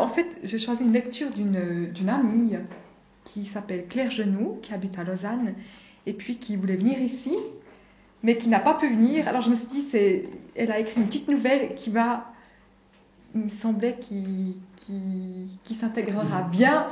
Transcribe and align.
En 0.00 0.08
fait, 0.08 0.26
j'ai 0.42 0.58
choisi 0.58 0.82
une 0.82 0.92
lecture 0.92 1.30
d'une 1.30 2.08
amie 2.08 2.56
qui 3.24 3.44
s'appelle 3.44 3.86
Claire 3.88 4.10
Genoux, 4.10 4.58
qui 4.62 4.74
habite 4.74 4.98
à 4.98 5.04
Lausanne, 5.04 5.54
et 6.06 6.12
puis 6.12 6.36
qui 6.38 6.56
voulait 6.56 6.76
venir 6.76 7.00
ici, 7.00 7.36
mais 8.22 8.36
qui 8.36 8.48
n'a 8.48 8.60
pas 8.60 8.74
pu 8.74 8.88
venir. 8.88 9.28
Alors 9.28 9.40
je 9.40 9.50
me 9.50 9.54
suis 9.54 9.68
dit, 9.68 9.82
c'est, 9.82 10.24
elle 10.54 10.72
a 10.72 10.78
écrit 10.78 11.00
une 11.00 11.06
petite 11.06 11.28
nouvelle 11.28 11.74
qui 11.74 11.90
va, 11.90 12.32
il 13.34 13.42
me 13.42 13.48
semblait, 13.48 13.98
qui 13.98 14.60
s'intégrera 15.64 16.42
bien 16.42 16.86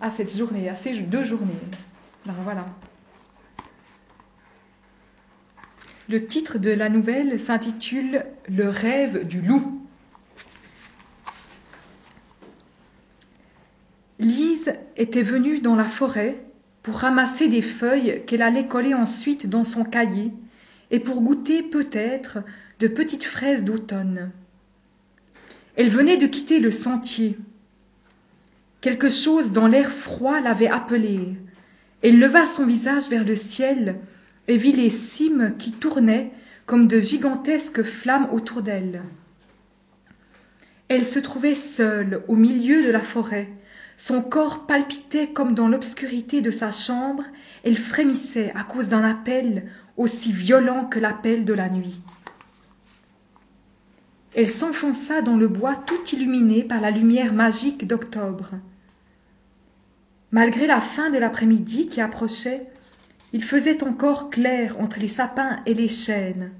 à 0.00 0.10
cette 0.10 0.36
journée, 0.36 0.68
à 0.68 0.76
ces 0.76 0.98
deux 1.00 1.24
journées. 1.24 1.52
Alors 2.26 2.42
voilà. 2.42 2.66
Le 6.08 6.26
titre 6.26 6.58
de 6.58 6.70
la 6.70 6.88
nouvelle 6.88 7.38
s'intitule 7.38 8.26
Le 8.48 8.68
rêve 8.68 9.26
du 9.26 9.40
loup. 9.40 9.79
Lise 14.20 14.74
était 14.98 15.22
venue 15.22 15.60
dans 15.60 15.74
la 15.74 15.84
forêt 15.84 16.44
pour 16.82 16.96
ramasser 16.96 17.48
des 17.48 17.62
feuilles 17.62 18.22
qu'elle 18.26 18.42
allait 18.42 18.66
coller 18.66 18.92
ensuite 18.92 19.48
dans 19.48 19.64
son 19.64 19.82
cahier 19.82 20.30
et 20.90 21.00
pour 21.00 21.22
goûter 21.22 21.62
peut-être 21.62 22.40
de 22.80 22.86
petites 22.86 23.24
fraises 23.24 23.64
d'automne. 23.64 24.30
Elle 25.74 25.88
venait 25.88 26.18
de 26.18 26.26
quitter 26.26 26.60
le 26.60 26.70
sentier. 26.70 27.38
Quelque 28.82 29.08
chose 29.08 29.52
dans 29.52 29.66
l'air 29.66 29.90
froid 29.90 30.40
l'avait 30.40 30.68
appelée. 30.68 31.36
Elle 32.02 32.18
leva 32.18 32.46
son 32.46 32.66
visage 32.66 33.08
vers 33.08 33.24
le 33.24 33.36
ciel 33.36 33.96
et 34.48 34.58
vit 34.58 34.72
les 34.72 34.90
cimes 34.90 35.54
qui 35.58 35.72
tournaient 35.72 36.30
comme 36.66 36.88
de 36.88 37.00
gigantesques 37.00 37.82
flammes 37.82 38.28
autour 38.32 38.60
d'elle. 38.60 39.02
Elle 40.88 41.06
se 41.06 41.18
trouvait 41.18 41.54
seule 41.54 42.22
au 42.28 42.36
milieu 42.36 42.84
de 42.84 42.90
la 42.90 43.00
forêt. 43.00 43.48
Son 44.02 44.22
corps 44.22 44.66
palpitait 44.66 45.28
comme 45.28 45.52
dans 45.52 45.68
l'obscurité 45.68 46.40
de 46.40 46.50
sa 46.50 46.72
chambre. 46.72 47.22
Elle 47.64 47.76
frémissait 47.76 48.50
à 48.56 48.64
cause 48.64 48.88
d'un 48.88 49.04
appel 49.04 49.70
aussi 49.98 50.32
violent 50.32 50.86
que 50.86 50.98
l'appel 50.98 51.44
de 51.44 51.52
la 51.52 51.68
nuit. 51.68 52.00
Elle 54.34 54.48
s'enfonça 54.48 55.20
dans 55.20 55.36
le 55.36 55.48
bois 55.48 55.76
tout 55.76 56.02
illuminé 56.14 56.64
par 56.64 56.80
la 56.80 56.90
lumière 56.90 57.34
magique 57.34 57.86
d'octobre. 57.86 58.52
Malgré 60.30 60.66
la 60.66 60.80
fin 60.80 61.10
de 61.10 61.18
l'après-midi 61.18 61.84
qui 61.84 62.00
approchait, 62.00 62.68
il 63.34 63.44
faisait 63.44 63.84
encore 63.84 64.30
clair 64.30 64.80
entre 64.80 64.98
les 64.98 65.08
sapins 65.08 65.60
et 65.66 65.74
les 65.74 65.88
chênes. 65.88 66.52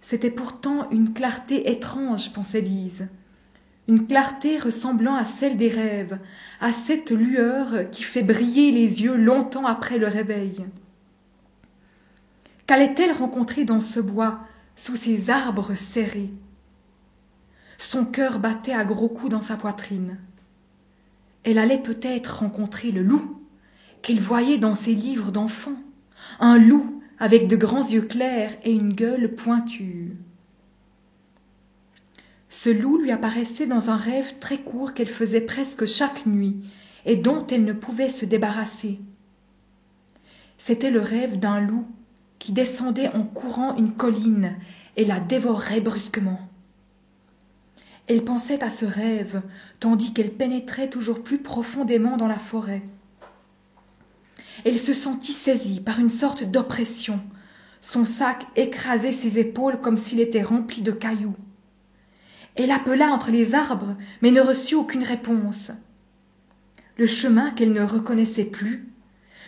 C'était 0.00 0.30
pourtant 0.30 0.88
une 0.90 1.12
clarté 1.12 1.70
étrange, 1.70 2.32
pensait 2.32 2.62
Lise, 2.62 3.08
une 3.88 4.06
clarté 4.06 4.58
ressemblant 4.58 5.14
à 5.14 5.24
celle 5.24 5.56
des 5.56 5.70
rêves, 5.70 6.18
à 6.60 6.72
cette 6.72 7.10
lueur 7.10 7.90
qui 7.90 8.02
fait 8.02 8.22
briller 8.22 8.70
les 8.70 9.02
yeux 9.02 9.16
longtemps 9.16 9.66
après 9.66 9.98
le 9.98 10.06
réveil. 10.06 10.66
Qu'allait-elle 12.66 13.12
rencontrer 13.12 13.64
dans 13.64 13.80
ce 13.80 13.98
bois, 13.98 14.40
sous 14.76 14.96
ces 14.96 15.30
arbres 15.30 15.74
serrés? 15.74 16.30
Son 17.78 18.04
cœur 18.04 18.40
battait 18.40 18.74
à 18.74 18.84
gros 18.84 19.08
coups 19.08 19.30
dans 19.30 19.40
sa 19.40 19.56
poitrine. 19.56 20.18
Elle 21.44 21.58
allait 21.58 21.82
peut-être 21.82 22.40
rencontrer 22.40 22.90
le 22.90 23.02
loup 23.02 23.40
qu'elle 24.02 24.20
voyait 24.20 24.58
dans 24.58 24.74
ses 24.74 24.94
livres 24.94 25.32
d'enfants, 25.32 25.78
un 26.40 26.58
loup 26.58 27.02
avec 27.18 27.48
de 27.48 27.56
grands 27.56 27.88
yeux 27.88 28.02
clairs 28.02 28.54
et 28.64 28.72
une 28.72 28.92
gueule 28.92 29.34
pointue. 29.34 30.16
Ce 32.48 32.70
loup 32.70 32.98
lui 32.98 33.10
apparaissait 33.10 33.66
dans 33.66 33.90
un 33.90 33.96
rêve 33.96 34.38
très 34.38 34.58
court 34.58 34.94
qu'elle 34.94 35.08
faisait 35.08 35.42
presque 35.42 35.84
chaque 35.84 36.26
nuit 36.26 36.56
et 37.04 37.16
dont 37.16 37.46
elle 37.46 37.64
ne 37.64 37.72
pouvait 37.72 38.08
se 38.08 38.24
débarrasser. 38.24 39.00
C'était 40.56 40.90
le 40.90 41.00
rêve 41.00 41.38
d'un 41.38 41.60
loup 41.60 41.86
qui 42.38 42.52
descendait 42.52 43.08
en 43.08 43.22
courant 43.22 43.76
une 43.76 43.92
colline 43.92 44.56
et 44.96 45.04
la 45.04 45.20
dévorait 45.20 45.80
brusquement. 45.80 46.40
Elle 48.06 48.24
pensait 48.24 48.64
à 48.64 48.70
ce 48.70 48.86
rêve 48.86 49.42
tandis 49.80 50.14
qu'elle 50.14 50.32
pénétrait 50.32 50.88
toujours 50.88 51.22
plus 51.22 51.38
profondément 51.38 52.16
dans 52.16 52.26
la 52.26 52.38
forêt. 52.38 52.82
Elle 54.64 54.78
se 54.78 54.94
sentit 54.94 55.32
saisie 55.32 55.80
par 55.80 56.00
une 56.00 56.10
sorte 56.10 56.42
d'oppression. 56.42 57.20
Son 57.80 58.04
sac 58.04 58.46
écrasait 58.56 59.12
ses 59.12 59.38
épaules 59.38 59.80
comme 59.80 59.96
s'il 59.96 60.20
était 60.20 60.42
rempli 60.42 60.82
de 60.82 60.90
cailloux. 60.90 61.36
Elle 62.58 62.72
appela 62.72 63.10
entre 63.10 63.30
les 63.30 63.54
arbres, 63.54 63.96
mais 64.20 64.32
ne 64.32 64.40
reçut 64.40 64.74
aucune 64.74 65.04
réponse. 65.04 65.70
Le 66.96 67.06
chemin 67.06 67.52
qu'elle 67.52 67.72
ne 67.72 67.82
reconnaissait 67.82 68.44
plus 68.44 68.88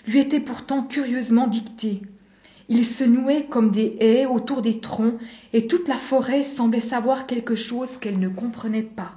lui 0.07 0.21
était 0.21 0.41
pourtant 0.41 0.85
curieusement 0.85 1.49
dicté. 1.49 2.03
Il 2.69 2.87
se 2.87 3.03
nouait 3.03 3.47
comme 3.51 3.73
des 3.73 3.97
haies 3.99 4.27
autour 4.27 4.63
des 4.63 4.81
troncs, 4.81 5.19
et 5.53 5.67
toute 5.67 5.89
la 5.89 5.97
forêt 5.97 6.45
semblait 6.45 6.81
savoir 6.81 7.27
quelque 7.27 7.57
chose 7.57 7.99
qu'elle 7.99 8.21
ne 8.21 8.29
comprenait 8.29 8.85
pas. 8.85 9.17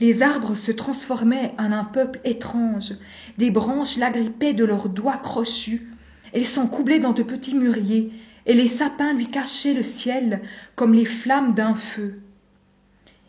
Les 0.00 0.22
arbres 0.22 0.54
se 0.54 0.72
transformaient 0.72 1.54
en 1.58 1.70
un 1.70 1.84
peuple 1.84 2.20
étrange, 2.24 2.94
des 3.36 3.50
branches 3.50 3.98
l'agrippaient 3.98 4.54
de 4.54 4.64
leurs 4.64 4.88
doigts 4.88 5.18
crochus, 5.18 5.92
elles 6.32 6.46
s'encoublait 6.46 6.98
dans 6.98 7.12
de 7.12 7.22
petits 7.22 7.54
mûriers, 7.54 8.10
et 8.46 8.54
les 8.54 8.68
sapins 8.68 9.12
lui 9.12 9.26
cachaient 9.26 9.74
le 9.74 9.82
ciel 9.82 10.40
comme 10.76 10.94
les 10.94 11.04
flammes 11.04 11.52
d'un 11.52 11.74
feu. 11.74 12.22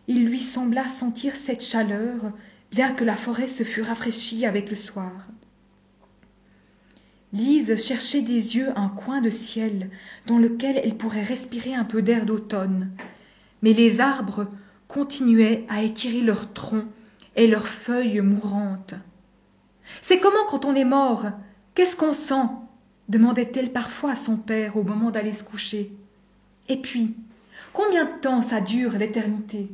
Il 0.10 0.26
lui 0.26 0.40
sembla 0.40 0.90
sentir 0.90 1.36
cette 1.36 1.62
chaleur, 1.62 2.32
bien 2.72 2.94
que 2.94 3.04
la 3.04 3.14
forêt 3.14 3.48
se 3.48 3.64
fût 3.64 3.84
rafraîchie 3.84 4.44
avec 4.44 4.72
le 4.72 4.76
soir. 4.76 5.28
Lise 7.32 7.76
cherchait 7.80 8.24
des 8.24 8.56
yeux 8.56 8.70
un 8.76 8.90
coin 8.90 9.22
de 9.22 9.30
ciel 9.30 9.92
dans 10.26 10.40
lequel 10.40 10.82
elle 10.84 10.98
pourrait 10.98 11.22
respirer 11.22 11.76
un 11.76 11.84
peu 11.84 12.02
d'air 12.02 12.26
d'automne. 12.26 12.90
Mais 13.62 13.72
les 13.72 14.02
arbres 14.02 14.48
continuaient 14.88 15.64
à 15.70 15.84
étirer 15.84 16.22
leurs 16.22 16.54
troncs 16.54 16.88
et 17.36 17.46
leurs 17.46 17.68
feuilles 17.68 18.22
mourantes. 18.22 18.96
C'est 20.02 20.20
comment 20.20 20.48
quand 20.50 20.66
on 20.66 20.74
est 20.74 20.86
mort? 20.86 21.28
Qu'est-ce 21.76 21.96
qu'on 21.96 22.14
sent 22.14 22.50
demandait-elle 23.10 23.72
parfois 23.72 24.14
à 24.14 24.16
son 24.16 24.38
père 24.38 24.76
au 24.76 24.82
moment 24.82 25.12
d'aller 25.12 25.34
se 25.34 25.44
coucher. 25.44 25.92
Et 26.68 26.78
puis, 26.78 27.16
combien 27.74 28.06
de 28.06 28.20
temps 28.22 28.42
ça 28.42 28.60
dure 28.60 28.94
l'éternité? 28.94 29.70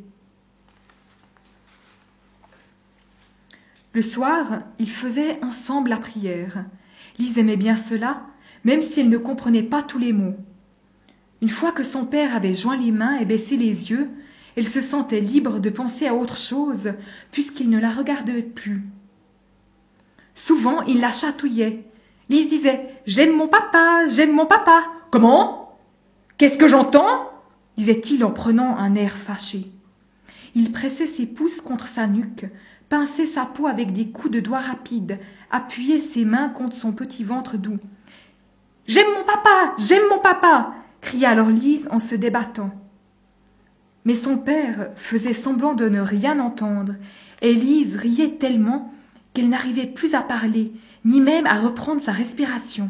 Le 3.96 4.02
soir, 4.02 4.60
ils 4.78 4.90
faisaient 4.90 5.42
ensemble 5.42 5.90
la 5.90 5.96
prière. 5.96 6.66
Lise 7.18 7.38
aimait 7.38 7.56
bien 7.56 7.78
cela, 7.78 8.24
même 8.66 8.82
si 8.82 9.00
elle 9.00 9.08
ne 9.08 9.18
comprenait 9.18 9.64
pas 9.64 9.82
tous 9.82 10.00
les 10.00 10.12
mots. 10.12 10.36
Une 11.42 11.48
fois 11.48 11.72
que 11.72 11.82
son 11.82 12.04
père 12.04 12.36
avait 12.36 12.54
joint 12.54 12.76
les 12.76 12.92
mains 12.92 13.18
et 13.18 13.24
baissé 13.24 13.56
les 13.56 13.92
yeux, 13.92 14.10
elle 14.58 14.68
se 14.68 14.82
sentait 14.82 15.22
libre 15.22 15.60
de 15.60 15.70
penser 15.70 16.08
à 16.08 16.14
autre 16.14 16.36
chose, 16.36 16.92
puisqu'il 17.32 17.70
ne 17.70 17.80
la 17.80 17.90
regardait 17.90 18.42
plus. 18.42 18.84
Souvent, 20.34 20.82
il 20.82 21.00
la 21.00 21.14
chatouillait. 21.14 21.86
Lise 22.28 22.50
disait 22.50 23.00
J'aime 23.06 23.34
mon 23.34 23.48
papa, 23.48 24.02
j'aime 24.10 24.34
mon 24.34 24.46
papa. 24.46 24.84
Comment? 25.10 25.80
Qu'est-ce 26.38 26.58
que 26.58 26.68
j'entends? 26.68 27.32
disait-il 27.78 28.26
en 28.26 28.32
prenant 28.32 28.76
un 28.78 28.94
air 28.96 29.16
fâché. 29.16 29.72
Il 30.54 30.74
pressait 30.74 31.08
ses 31.08 31.28
pouces 31.28 31.62
contre 31.62 31.88
sa 31.88 32.08
nuque, 32.08 32.46
pinçait 32.90 33.26
sa 33.26 33.46
peau 33.46 33.68
avec 33.68 33.94
des 33.94 34.10
coups 34.10 34.34
de 34.34 34.40
doigts 34.40 34.60
rapides, 34.60 35.20
appuyait 35.52 36.00
ses 36.00 36.26
mains 36.26 36.50
contre 36.50 36.76
son 36.76 36.92
petit 36.92 37.24
ventre 37.24 37.58
doux. 37.58 37.78
J'aime 38.88 39.08
mon 39.18 39.24
papa, 39.24 39.74
j'aime 39.78 40.08
mon 40.10 40.20
papa 40.20 40.74
cria 41.06 41.30
alors 41.30 41.50
Lise 41.50 41.88
en 41.92 42.00
se 42.00 42.16
débattant. 42.16 42.72
Mais 44.06 44.16
son 44.16 44.38
père 44.38 44.90
faisait 44.96 45.34
semblant 45.34 45.74
de 45.74 45.88
ne 45.88 46.02
rien 46.02 46.40
entendre, 46.40 46.96
et 47.42 47.54
Lise 47.54 47.96
riait 47.96 48.38
tellement 48.40 48.92
qu'elle 49.34 49.50
n'arrivait 49.50 49.88
plus 49.88 50.16
à 50.16 50.22
parler, 50.22 50.74
ni 51.06 51.22
même 51.22 51.46
à 51.46 51.60
reprendre 51.60 52.02
sa 52.02 52.12
respiration. 52.12 52.90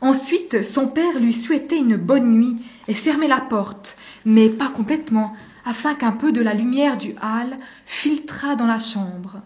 Ensuite, 0.00 0.62
son 0.62 0.88
père 0.88 1.18
lui 1.18 1.32
souhaitait 1.32 1.78
une 1.78 1.96
bonne 1.96 2.30
nuit 2.30 2.56
et 2.88 2.94
fermait 2.94 3.28
la 3.28 3.40
porte, 3.40 3.96
mais 4.24 4.48
pas 4.48 4.68
complètement, 4.68 5.34
afin 5.64 5.94
qu'un 5.94 6.12
peu 6.12 6.32
de 6.32 6.40
la 6.40 6.54
lumière 6.54 6.96
du 6.96 7.14
hall 7.22 7.58
filtrât 7.84 8.56
dans 8.56 8.66
la 8.66 8.78
chambre. 8.78 9.42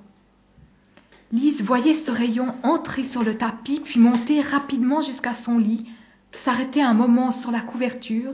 Lise 1.33 1.63
voyait 1.63 1.95
ce 1.95 2.13
rayon 2.13 2.55
entrer 2.63 3.03
sur 3.03 3.25
le 3.25 3.37
tapis, 3.37 3.81
puis 3.81 3.99
monter 3.99 4.41
rapidement 4.41 5.01
jusqu'à 5.01 5.35
son 5.35 5.59
lit, 5.59 5.87
s'arrêter 6.31 6.83
un 6.83 6.95
moment 6.95 7.33
sur 7.33 7.51
la 7.51 7.61
couverture, 7.61 8.33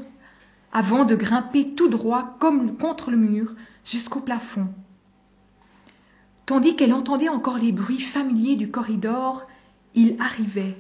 avant 0.73 1.07
de 1.07 1.15
grimper 1.15 1.71
tout 1.75 1.89
droit 1.89 2.37
comme 2.39 2.77
contre 2.77 3.11
le 3.11 3.17
mur 3.17 3.55
jusqu'au 3.85 4.21
plafond. 4.21 4.69
Tandis 6.45 6.77
qu'elle 6.77 6.93
entendait 6.93 7.29
encore 7.29 7.59
les 7.59 7.73
bruits 7.73 8.01
familiers 8.01 8.57
du 8.57 8.71
corridor, 8.71 9.47
il 9.95 10.17
arrivait. 10.21 10.77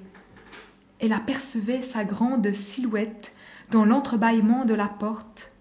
Elle 1.00 1.12
apercevait 1.12 1.82
sa 1.82 2.04
grande 2.04 2.52
silhouette 2.52 3.32
dans 3.70 3.84
l'entrebâillement 3.84 4.64
de 4.64 4.74
la 4.74 4.88
porte. 4.88 5.52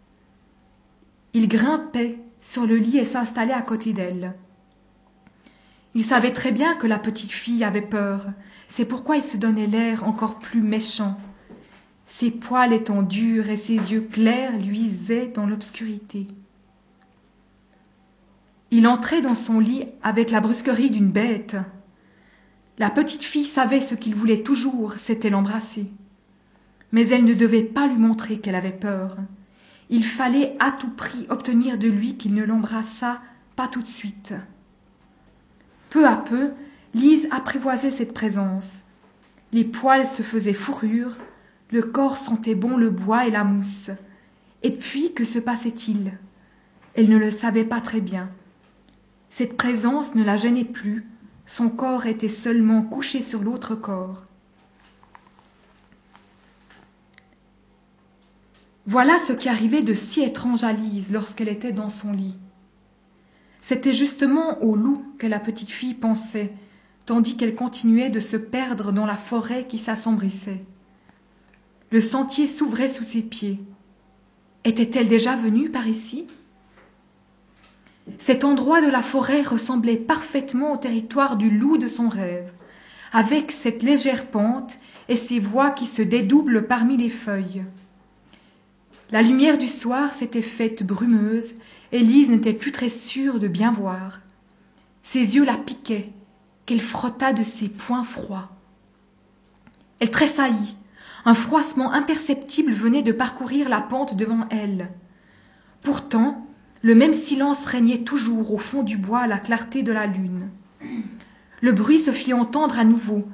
Il 1.33 1.47
grimpait 1.47 2.19
sur 2.41 2.65
le 2.65 2.75
lit 2.75 2.97
et 2.97 3.05
s'installait 3.05 3.53
à 3.53 3.61
côté 3.61 3.93
d'elle. 3.93 4.35
Il 5.95 6.03
savait 6.03 6.33
très 6.33 6.51
bien 6.51 6.75
que 6.75 6.87
la 6.87 6.99
petite 6.99 7.31
fille 7.31 7.63
avait 7.63 7.81
peur, 7.81 8.27
c'est 8.67 8.85
pourquoi 8.85 9.17
il 9.17 9.23
se 9.23 9.37
donnait 9.37 9.67
l'air 9.67 10.07
encore 10.07 10.39
plus 10.39 10.61
méchant. 10.61 11.19
Ses 12.05 12.31
poils 12.31 12.73
étant 12.73 13.01
durs 13.01 13.49
et 13.49 13.57
ses 13.57 13.91
yeux 13.91 14.01
clairs 14.01 14.57
luisaient 14.57 15.27
dans 15.27 15.45
l'obscurité. 15.45 16.27
Il 18.71 18.87
entrait 18.87 19.21
dans 19.21 19.35
son 19.35 19.59
lit 19.59 19.87
avec 20.03 20.29
la 20.29 20.41
brusquerie 20.41 20.91
d'une 20.91 21.11
bête. 21.11 21.55
La 22.79 22.89
petite 22.89 23.23
fille 23.23 23.43
savait 23.43 23.81
ce 23.81 23.93
qu'il 23.93 24.15
voulait 24.15 24.41
toujours, 24.41 24.93
c'était 24.93 25.29
l'embrasser. 25.29 25.91
Mais 26.93 27.09
elle 27.09 27.25
ne 27.25 27.33
devait 27.33 27.63
pas 27.63 27.87
lui 27.87 27.97
montrer 27.97 28.39
qu'elle 28.39 28.55
avait 28.55 28.71
peur. 28.71 29.17
Il 29.89 30.05
fallait 30.05 30.55
à 30.59 30.71
tout 30.71 30.89
prix 30.89 31.25
obtenir 31.29 31.77
de 31.77 31.89
lui 31.89 32.15
qu'il 32.15 32.33
ne 32.33 32.45
l'embrassât 32.45 33.21
pas 33.57 33.67
tout 33.67 33.81
de 33.81 33.87
suite. 33.87 34.33
Peu 35.89 36.07
à 36.07 36.15
peu, 36.15 36.51
Lise 36.93 37.27
apprivoisait 37.31 37.91
cette 37.91 38.13
présence. 38.13 38.85
Les 39.51 39.65
poils 39.65 40.05
se 40.05 40.23
faisaient 40.23 40.53
fourrure, 40.53 41.17
le 41.71 41.81
corps 41.81 42.15
sentait 42.15 42.55
bon 42.55 42.77
le 42.77 42.89
bois 42.89 43.27
et 43.27 43.31
la 43.31 43.43
mousse. 43.43 43.89
Et 44.63 44.71
puis, 44.71 45.13
que 45.13 45.25
se 45.25 45.39
passait-il? 45.39 46.13
Elle 46.95 47.09
ne 47.09 47.17
le 47.17 47.31
savait 47.31 47.65
pas 47.65 47.81
très 47.81 48.01
bien. 48.01 48.29
Cette 49.29 49.57
présence 49.57 50.15
ne 50.15 50.23
la 50.23 50.37
gênait 50.37 50.65
plus, 50.65 51.05
son 51.49 51.69
corps 51.69 52.05
était 52.05 52.29
seulement 52.29 52.83
couché 52.83 53.23
sur 53.23 53.41
l'autre 53.41 53.73
corps. 53.73 54.23
Voilà 58.85 59.17
ce 59.17 59.33
qui 59.33 59.49
arrivait 59.49 59.81
de 59.81 59.95
si 59.95 60.21
étrange 60.21 60.63
à 60.63 60.73
Lise 60.73 61.11
lorsqu'elle 61.11 61.49
était 61.49 61.71
dans 61.71 61.89
son 61.89 62.11
lit. 62.11 62.35
C'était 63.61 63.93
justement 63.93 64.61
au 64.63 64.75
loup 64.75 65.03
que 65.17 65.25
la 65.25 65.39
petite 65.39 65.71
fille 65.71 65.95
pensait, 65.95 66.53
tandis 67.07 67.35
qu'elle 67.35 67.55
continuait 67.55 68.11
de 68.11 68.19
se 68.19 68.37
perdre 68.37 68.91
dans 68.91 69.07
la 69.07 69.17
forêt 69.17 69.65
qui 69.67 69.79
s'assombrissait. 69.79 70.63
Le 71.91 71.99
sentier 71.99 72.45
s'ouvrait 72.45 72.89
sous 72.89 73.03
ses 73.03 73.23
pieds. 73.23 73.59
Était-elle 74.65 75.07
déjà 75.07 75.35
venue 75.35 75.71
par 75.71 75.87
ici? 75.87 76.27
Cet 78.17 78.43
endroit 78.43 78.81
de 78.81 78.89
la 78.89 79.01
forêt 79.01 79.41
ressemblait 79.41 79.97
parfaitement 79.97 80.73
au 80.73 80.77
territoire 80.77 81.37
du 81.37 81.49
loup 81.49 81.77
de 81.77 81.87
son 81.87 82.09
rêve, 82.09 82.51
avec 83.11 83.51
cette 83.51 83.83
légère 83.83 84.27
pente 84.27 84.77
et 85.07 85.15
ces 85.15 85.39
voies 85.39 85.71
qui 85.71 85.85
se 85.85 86.01
dédoublent 86.01 86.67
parmi 86.67 86.97
les 86.97 87.09
feuilles. 87.09 87.63
La 89.11 89.21
lumière 89.21 89.57
du 89.57 89.67
soir 89.67 90.13
s'était 90.13 90.43
faite 90.43 90.85
brumeuse, 90.85 91.55
et 91.91 91.99
Lise 91.99 92.29
n'était 92.29 92.53
plus 92.53 92.71
très 92.71 92.89
sûre 92.89 93.39
de 93.39 93.47
bien 93.47 93.71
voir. 93.71 94.19
Ses 95.01 95.35
yeux 95.35 95.45
la 95.45 95.57
piquaient, 95.57 96.11
qu'elle 96.67 96.81
frotta 96.81 97.33
de 97.33 97.41
ses 97.41 97.69
poings 97.69 98.03
froids. 98.03 98.49
Elle 99.99 100.11
tressaillit. 100.11 100.77
Un 101.25 101.33
froissement 101.33 101.91
imperceptible 101.91 102.71
venait 102.71 103.01
de 103.01 103.11
parcourir 103.11 103.67
la 103.67 103.81
pente 103.81 104.15
devant 104.15 104.47
elle. 104.51 104.89
Pourtant, 105.81 106.45
le 106.81 106.95
même 106.95 107.13
silence 107.13 107.65
régnait 107.65 108.03
toujours 108.03 108.53
au 108.53 108.57
fond 108.57 108.83
du 108.83 108.97
bois 108.97 109.21
à 109.21 109.27
la 109.27 109.39
clarté 109.39 109.83
de 109.83 109.91
la 109.91 110.05
lune. 110.05 110.49
Le 111.61 111.71
bruit 111.73 111.97
se 111.97 112.11
fit 112.11 112.33
entendre 112.33 112.79
à 112.79 112.85
nouveau. 112.85 113.27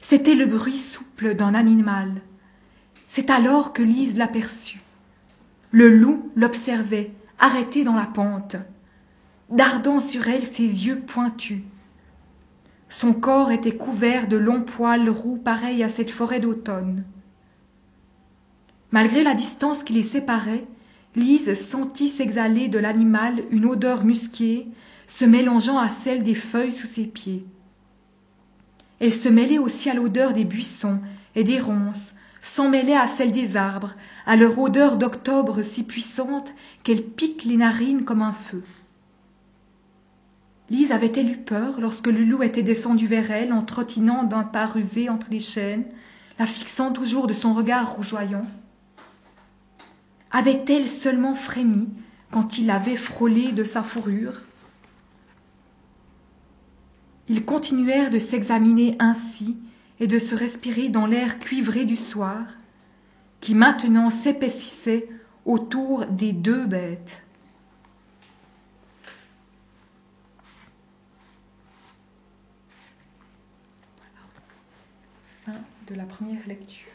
C'était 0.00 0.34
le 0.34 0.46
bruit 0.46 0.76
souple 0.76 1.34
d'un 1.34 1.54
animal. 1.54 2.22
C'est 3.06 3.30
alors 3.30 3.72
que 3.72 3.82
Lise 3.82 4.16
l'aperçut. 4.16 4.80
Le 5.70 5.88
loup 5.88 6.30
l'observait, 6.34 7.12
arrêté 7.38 7.84
dans 7.84 7.94
la 7.94 8.06
pente, 8.06 8.56
dardant 9.50 10.00
sur 10.00 10.26
elle 10.28 10.46
ses 10.46 10.86
yeux 10.86 10.98
pointus. 11.00 11.62
Son 12.88 13.12
corps 13.12 13.52
était 13.52 13.76
couvert 13.76 14.28
de 14.28 14.36
longs 14.36 14.62
poils 14.62 15.10
roux 15.10 15.36
pareils 15.36 15.82
à 15.82 15.88
cette 15.88 16.10
forêt 16.10 16.40
d'automne. 16.40 17.04
Malgré 18.90 19.22
la 19.22 19.34
distance 19.34 19.84
qui 19.84 19.92
les 19.92 20.02
séparait, 20.02 20.66
Lise 21.18 21.54
sentit 21.54 22.08
s'exhaler 22.08 22.68
de 22.68 22.78
l'animal 22.78 23.42
une 23.50 23.66
odeur 23.66 24.04
musquée, 24.04 24.68
se 25.08 25.24
mélangeant 25.24 25.76
à 25.76 25.88
celle 25.88 26.22
des 26.22 26.36
feuilles 26.36 26.70
sous 26.70 26.86
ses 26.86 27.06
pieds. 27.06 27.44
Elle 29.00 29.12
se 29.12 29.28
mêlait 29.28 29.58
aussi 29.58 29.90
à 29.90 29.94
l'odeur 29.94 30.32
des 30.32 30.44
buissons 30.44 31.00
et 31.34 31.42
des 31.42 31.58
ronces, 31.58 32.14
s'en 32.40 32.68
mêlait 32.68 32.96
à 32.96 33.08
celle 33.08 33.32
des 33.32 33.56
arbres, 33.56 33.94
à 34.26 34.36
leur 34.36 34.56
odeur 34.60 34.96
d'octobre 34.96 35.62
si 35.62 35.82
puissante 35.82 36.54
qu'elle 36.84 37.02
pique 37.02 37.42
les 37.42 37.56
narines 37.56 38.04
comme 38.04 38.22
un 38.22 38.32
feu. 38.32 38.62
Lise 40.70 40.92
avait-elle 40.92 41.32
eu 41.32 41.38
peur 41.38 41.80
lorsque 41.80 42.06
le 42.06 42.22
loup 42.22 42.44
était 42.44 42.62
descendu 42.62 43.08
vers 43.08 43.32
elle 43.32 43.52
en 43.52 43.62
trottinant 43.62 44.22
d'un 44.22 44.44
pas 44.44 44.66
rusé 44.66 45.08
entre 45.08 45.26
les 45.32 45.40
chaînes, 45.40 45.84
la 46.38 46.46
fixant 46.46 46.92
toujours 46.92 47.26
de 47.26 47.34
son 47.34 47.54
regard 47.54 47.94
rougeoyant? 47.94 48.46
Avait-elle 50.30 50.88
seulement 50.88 51.34
frémi 51.34 51.88
quand 52.30 52.58
il 52.58 52.66
l'avait 52.66 52.96
frôlé 52.96 53.52
de 53.52 53.64
sa 53.64 53.82
fourrure? 53.82 54.42
Ils 57.28 57.44
continuèrent 57.44 58.10
de 58.10 58.18
s'examiner 58.18 58.96
ainsi 58.98 59.58
et 60.00 60.06
de 60.06 60.18
se 60.18 60.34
respirer 60.34 60.88
dans 60.88 61.06
l'air 61.06 61.38
cuivré 61.38 61.84
du 61.84 61.96
soir, 61.96 62.44
qui 63.40 63.54
maintenant 63.54 64.10
s'épaississait 64.10 65.08
autour 65.44 66.06
des 66.06 66.32
deux 66.32 66.66
bêtes. 66.66 67.24
Fin 75.44 75.52
de 75.86 75.94
la 75.94 76.04
première 76.04 76.46
lecture. 76.46 76.87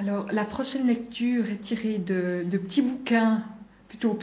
Alors, 0.00 0.26
la 0.32 0.46
prochaine 0.46 0.86
lecture 0.86 1.50
est 1.50 1.60
tirée 1.60 1.98
de, 1.98 2.42
petits 2.56 2.80
bouquins 2.80 3.42
plutôt 3.86 4.18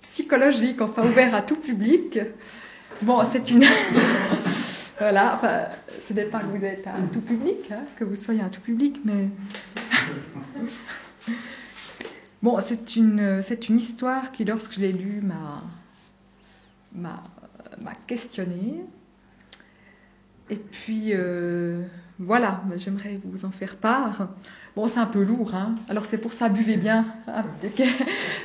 psychologiques, 0.00 0.80
enfin 0.80 1.04
ouverts 1.04 1.34
à 1.34 1.42
tout 1.42 1.56
public. 1.56 2.20
Bon, 3.02 3.18
c'est 3.28 3.50
une. 3.50 3.64
voilà, 5.00 5.34
enfin, 5.34 5.66
ce 6.00 6.12
n'est 6.12 6.26
pas 6.26 6.38
que 6.38 6.56
vous 6.56 6.64
êtes 6.64 6.86
un 6.86 7.04
tout 7.12 7.20
public, 7.20 7.68
hein, 7.72 7.82
que 7.96 8.04
vous 8.04 8.14
soyez 8.14 8.40
un 8.40 8.48
tout 8.48 8.60
public, 8.60 9.00
mais. 9.04 9.28
bon, 12.40 12.56
c'est 12.60 12.94
une, 12.94 13.42
une 13.68 13.76
histoire 13.76 14.30
qui, 14.30 14.44
lorsque 14.44 14.74
je 14.74 14.80
l'ai 14.82 14.92
lue, 14.92 15.20
m'a, 15.20 15.64
m'a, 16.94 17.24
m'a 17.80 17.94
questionnée. 18.06 18.84
Et 20.48 20.54
puis, 20.54 21.12
euh, 21.12 21.82
voilà, 22.18 22.62
j'aimerais 22.76 23.20
vous 23.24 23.44
en 23.44 23.50
faire 23.50 23.76
part. 23.76 24.28
Bon, 24.74 24.88
c'est 24.88 25.00
un 25.00 25.06
peu 25.06 25.22
lourd, 25.22 25.54
hein. 25.54 25.76
Alors 25.88 26.04
c'est 26.04 26.18
pour 26.18 26.32
ça, 26.32 26.48
buvez 26.48 26.76
bien 26.76 27.04
hein, 27.26 27.44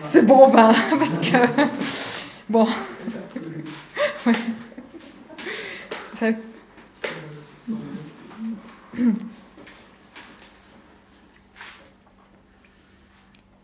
c'est 0.04 0.26
bon 0.26 0.48
vin, 0.48 0.74
parce 1.00 1.20
que 1.20 1.38
bon. 2.50 2.68
Bref. 4.26 4.46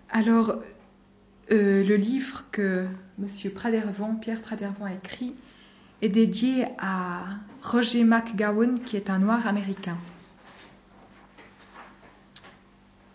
Alors, 0.10 0.56
euh, 1.52 1.84
le 1.84 1.96
livre 1.96 2.46
que 2.52 2.88
M. 3.20 3.52
Pradervan, 3.54 4.16
Pierre 4.16 4.42
Pradervan 4.42 4.86
a 4.86 4.94
écrit, 4.94 5.36
est 6.01 6.10
dédié 6.10 6.66
à 6.77 7.25
Roger 7.63 8.04
McGowan, 8.04 8.80
qui 8.80 8.98
est 8.98 9.10
un 9.10 9.20
noir 9.20 9.48
américain. 9.48 9.98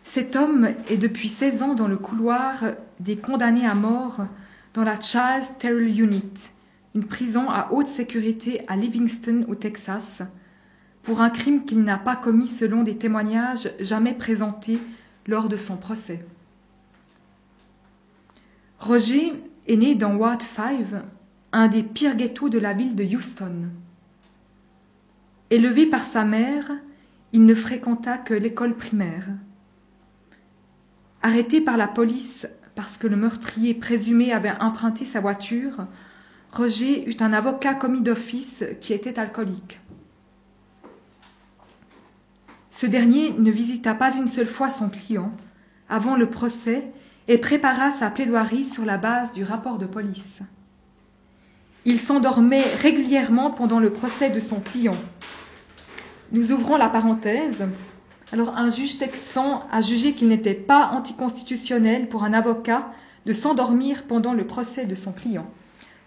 Cet 0.03 0.37
homme 0.37 0.69
est 0.89 0.99
depuis 0.99 1.29
16 1.29 1.63
ans 1.63 1.75
dans 1.75 1.89
le 1.89 1.97
couloir 1.97 2.65
des 3.01 3.17
condamnés 3.17 3.67
à 3.67 3.75
mort 3.75 4.27
dans 4.75 4.85
la 4.85 5.01
Charles 5.01 5.45
Terrell 5.59 5.99
Unit, 5.99 6.51
une 6.95 7.05
prison 7.05 7.49
à 7.49 7.69
haute 7.73 7.87
sécurité 7.87 8.63
à 8.69 8.77
Livingston, 8.77 9.47
au 9.49 9.55
Texas, 9.55 10.23
pour 11.03 11.21
un 11.21 11.31
crime 11.31 11.65
qu'il 11.65 11.83
n'a 11.83 11.99
pas 11.99 12.17
commis 12.17 12.49
selon 12.49 12.83
des 12.83 12.97
témoignages 12.97 13.71
jamais 13.81 14.15
présentés 14.15 14.79
lors 15.27 15.49
de 15.49 15.57
son 15.57 15.77
procès. 15.77 16.25
Roger 18.79 19.33
est 19.69 19.77
né 19.77 19.95
dans 19.95 20.15
Ward 20.17 20.43
5, 20.43 20.85
un 21.53 21.69
des 21.69 21.83
pires 21.83 22.17
ghettos 22.17 22.49
de 22.49 22.59
la 22.59 22.73
ville 22.73 22.97
de 22.97 23.05
Houston. 23.05 23.71
Élevé 25.51 25.87
par 25.87 26.01
sa 26.01 26.25
mère, 26.25 26.71
il 27.33 27.45
ne 27.45 27.55
fréquenta 27.55 28.17
que 28.17 28.33
l'école 28.33 28.75
primaire. 28.75 29.29
Arrêté 31.21 31.61
par 31.61 31.77
la 31.77 31.89
police 31.89 32.49
parce 32.75 32.97
que 32.97 33.07
le 33.07 33.17
meurtrier 33.17 33.75
présumé 33.75 34.33
avait 34.33 34.55
emprunté 34.61 35.05
sa 35.05 35.21
voiture, 35.21 35.87
Roger 36.53 37.09
eut 37.09 37.17
un 37.21 37.33
avocat 37.33 37.75
commis 37.75 38.01
d'office 38.01 38.65
qui 38.81 38.95
était 38.95 39.19
alcoolique. 39.19 39.81
Ce 42.71 42.87
dernier 42.87 43.33
ne 43.33 43.51
visita 43.51 43.95
pas 43.95 44.17
une 44.17 44.27
seule 44.27 44.47
fois 44.47 44.71
son 44.71 44.89
client 44.89 45.33
avant 45.89 46.17
le 46.17 46.29
procès 46.29 46.91
et 47.29 47.39
prépara 47.39 47.91
sa 47.91 48.11
plaidoirie 48.11 48.65
sur 48.65 48.85
la 48.85 48.99
base 48.99 49.33
du 49.33 49.45
rapport 49.45 49.79
de 49.79 49.87
police. 49.87 50.43
Il 51.85 51.99
s'endormait 51.99 52.63
régulièrement 52.63 53.51
pendant 53.51 53.81
le 53.81 53.91
procès 53.91 54.31
de 54.31 54.39
son 54.39 54.61
client. 54.61 54.95
Nous 56.31 56.53
ouvrons 56.53 56.77
la 56.77 56.89
parenthèse. 56.89 57.67
Alors 58.33 58.57
un 58.57 58.71
juge 58.71 58.99
texan 58.99 59.63
a 59.71 59.81
jugé 59.81 60.13
qu'il 60.13 60.29
n'était 60.29 60.55
pas 60.55 60.91
anticonstitutionnel 60.93 62.09
pour 62.09 62.25
un 62.25 62.33
avocat 62.33 62.93
de 63.27 63.33
s'endormir 63.33 64.05
pendant 64.05 64.33
le 64.33 64.47
procès 64.47 64.87
de 64.87 64.95
son 64.95 65.13
client. 65.13 65.47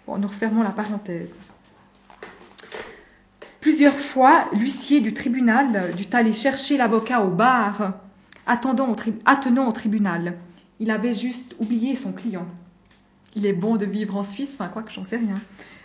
Bon, 0.07 0.17
nous 0.17 0.27
refermons 0.27 0.63
la 0.63 0.71
parenthèse. 0.71 1.35
Plusieurs 3.59 3.93
fois, 3.93 4.45
l'huissier 4.53 5.01
du 5.01 5.13
tribunal 5.13 5.93
dut 5.95 6.07
aller 6.13 6.33
chercher 6.33 6.77
l'avocat 6.77 7.21
au 7.21 7.29
bar, 7.29 7.93
attendant 8.45 8.95
attenant 9.25 9.67
au 9.67 9.71
tribunal. 9.71 10.37
Il 10.79 10.91
avait 10.91 11.15
juste 11.15 11.55
oublié 11.59 11.95
son 11.95 12.11
client. 12.11 12.45
Il 13.35 13.45
est 13.45 13.53
bon 13.53 13.75
de 13.75 13.85
vivre 13.85 14.15
en 14.15 14.23
Suisse, 14.23 14.53
enfin 14.53 14.69
quoi 14.69 14.81
que 14.81 14.91
j'en 14.91 15.03
sais 15.03 15.17
rien. 15.17 15.41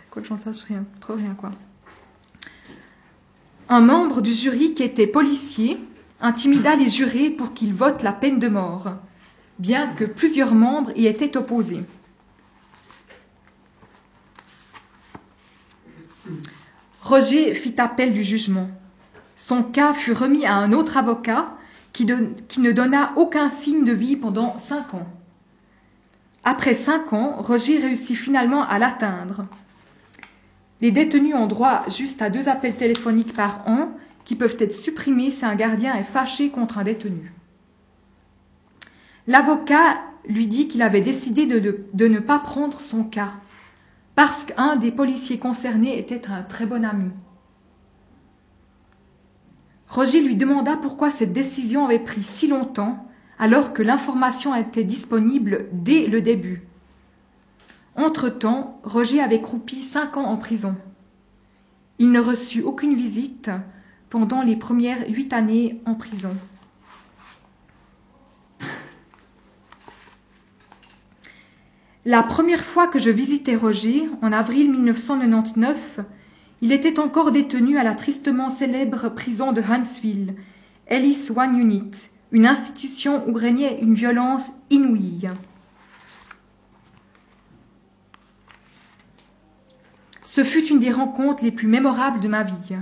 Quoi 0.09 0.21
que 0.21 0.27
j'en 0.27 0.37
sache 0.37 0.63
rien, 0.63 0.85
trop 0.99 1.15
rien 1.15 1.35
quoi. 1.35 1.51
Un 3.69 3.81
membre 3.81 4.21
du 4.21 4.31
jury 4.31 4.73
qui 4.73 4.83
était 4.83 5.07
policier 5.07 5.77
intimida 6.19 6.75
les 6.75 6.89
jurés 6.89 7.29
pour 7.29 7.53
qu'ils 7.53 7.73
votent 7.73 8.03
la 8.03 8.13
peine 8.13 8.39
de 8.39 8.47
mort, 8.47 8.95
bien 9.59 9.93
que 9.93 10.05
plusieurs 10.05 10.53
membres 10.53 10.91
y 10.95 11.07
étaient 11.07 11.37
opposés. 11.37 11.83
Roger 17.01 17.53
fit 17.55 17.75
appel 17.77 18.13
du 18.13 18.23
jugement. 18.23 18.69
Son 19.35 19.63
cas 19.63 19.93
fut 19.93 20.13
remis 20.13 20.45
à 20.45 20.55
un 20.55 20.71
autre 20.71 20.97
avocat 20.97 21.57
qui, 21.93 22.07
qui, 22.47 22.61
ne 22.61 22.71
donna 22.71 23.13
aucun 23.17 23.49
signe 23.49 23.83
de 23.83 23.91
vie 23.91 24.15
pendant 24.15 24.59
cinq 24.59 24.93
ans. 24.93 25.07
Après 26.43 26.73
cinq 26.73 27.13
ans, 27.13 27.35
Roger 27.37 27.79
réussit 27.79 28.17
finalement 28.17 28.63
à 28.67 28.79
l'atteindre. 28.79 29.45
Les 30.81 30.91
détenus 30.91 31.35
ont 31.35 31.45
droit 31.45 31.83
juste 31.87 32.21
à 32.21 32.31
deux 32.31 32.49
appels 32.49 32.75
téléphoniques 32.75 33.33
par 33.33 33.67
an 33.67 33.91
qui 34.25 34.35
peuvent 34.35 34.57
être 34.59 34.73
supprimés 34.73 35.29
si 35.29 35.45
un 35.45 35.55
gardien 35.55 35.95
est 35.95 36.03
fâché 36.03 36.49
contre 36.49 36.79
un 36.79 36.83
détenu. 36.83 37.31
L'avocat 39.27 40.01
lui 40.27 40.47
dit 40.47 40.67
qu'il 40.67 40.81
avait 40.81 41.01
décidé 41.01 41.45
de, 41.45 42.07
ne 42.07 42.19
pas 42.19 42.39
prendre 42.39 42.81
son 42.81 43.03
cas 43.03 43.33
parce 44.15 44.45
qu'un 44.45 44.75
des 44.75 44.91
policiers 44.91 45.39
concernés 45.39 45.97
était 45.97 46.27
un 46.27 46.43
très 46.43 46.65
bon 46.65 46.83
ami. 46.83 47.11
Roger 49.87 50.21
lui 50.21 50.35
demanda 50.35 50.77
pourquoi 50.77 51.11
cette 51.11 51.33
décision 51.33 51.85
avait 51.85 51.99
pris 51.99 52.23
si 52.23 52.47
longtemps 52.47 53.05
alors 53.41 53.73
que 53.73 53.81
l'information 53.81 54.53
était 54.53 54.83
disponible 54.83 55.65
dès 55.73 56.05
le 56.05 56.21
début. 56.21 56.61
Entre-temps, 57.95 58.79
Roger 58.83 59.19
avait 59.19 59.41
croupi 59.41 59.81
cinq 59.81 60.15
ans 60.15 60.25
en 60.25 60.37
prison. 60.37 60.75
Il 61.97 62.11
ne 62.11 62.19
reçut 62.19 62.61
aucune 62.61 62.93
visite 62.93 63.49
pendant 64.11 64.43
les 64.43 64.55
premières 64.55 65.09
huit 65.09 65.33
années 65.33 65.81
en 65.87 65.95
prison. 65.95 66.37
La 72.05 72.21
première 72.21 72.63
fois 72.63 72.87
que 72.87 72.99
je 72.99 73.09
visitais 73.09 73.55
Roger, 73.55 74.07
en 74.21 74.31
avril 74.33 74.71
1999, 74.71 76.01
il 76.61 76.71
était 76.71 76.99
encore 76.99 77.31
détenu 77.31 77.79
à 77.79 77.83
la 77.83 77.95
tristement 77.95 78.51
célèbre 78.51 79.09
prison 79.09 79.51
de 79.51 79.63
Huntsville, 79.63 80.35
Ellis 80.85 81.29
One 81.35 81.57
Unit, 81.57 82.11
une 82.31 82.45
institution 82.45 83.27
où 83.27 83.33
régnait 83.33 83.79
une 83.81 83.93
violence 83.93 84.51
inouïe. 84.69 85.29
Ce 90.23 90.43
fut 90.45 90.65
une 90.67 90.79
des 90.79 90.91
rencontres 90.91 91.43
les 91.43 91.51
plus 91.51 91.67
mémorables 91.67 92.21
de 92.21 92.29
ma 92.29 92.43
vie. 92.43 92.75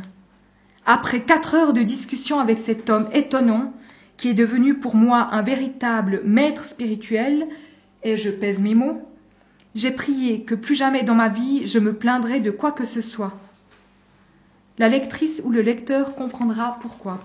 Après 0.86 1.22
quatre 1.22 1.56
heures 1.56 1.74
de 1.74 1.82
discussion 1.82 2.39
avec 2.39 2.60
cet 2.60 2.89
homme 2.89 3.10
étonnant, 3.12 3.74
qui 4.18 4.29
est 4.29 4.36
devenu 4.36 4.75
pour 4.75 4.96
moi 4.96 5.29
un 5.32 5.41
véritable 5.41 6.22
maître 6.25 6.65
spirituel, 6.65 7.48
et 8.03 8.18
je 8.18 8.29
pèse 8.29 8.62
mes 8.62 8.75
mots, 8.75 9.01
j'ai 9.75 9.91
prié 9.91 10.44
que 10.44 10.56
plus 10.56 10.75
jamais 10.75 11.03
dans 11.03 11.15
ma 11.15 11.29
vie 11.29 11.65
je 11.65 11.79
me 11.79 11.94
plaindrai 11.94 12.39
de 12.39 12.51
quoi 12.51 12.72
que 12.72 12.86
ce 12.86 13.01
soit. 13.01 13.34
La 14.77 14.89
lectrice 14.89 15.41
ou 15.44 15.51
le 15.51 15.62
lecteur 15.62 16.15
comprendra 16.15 16.77
pourquoi. 16.82 17.20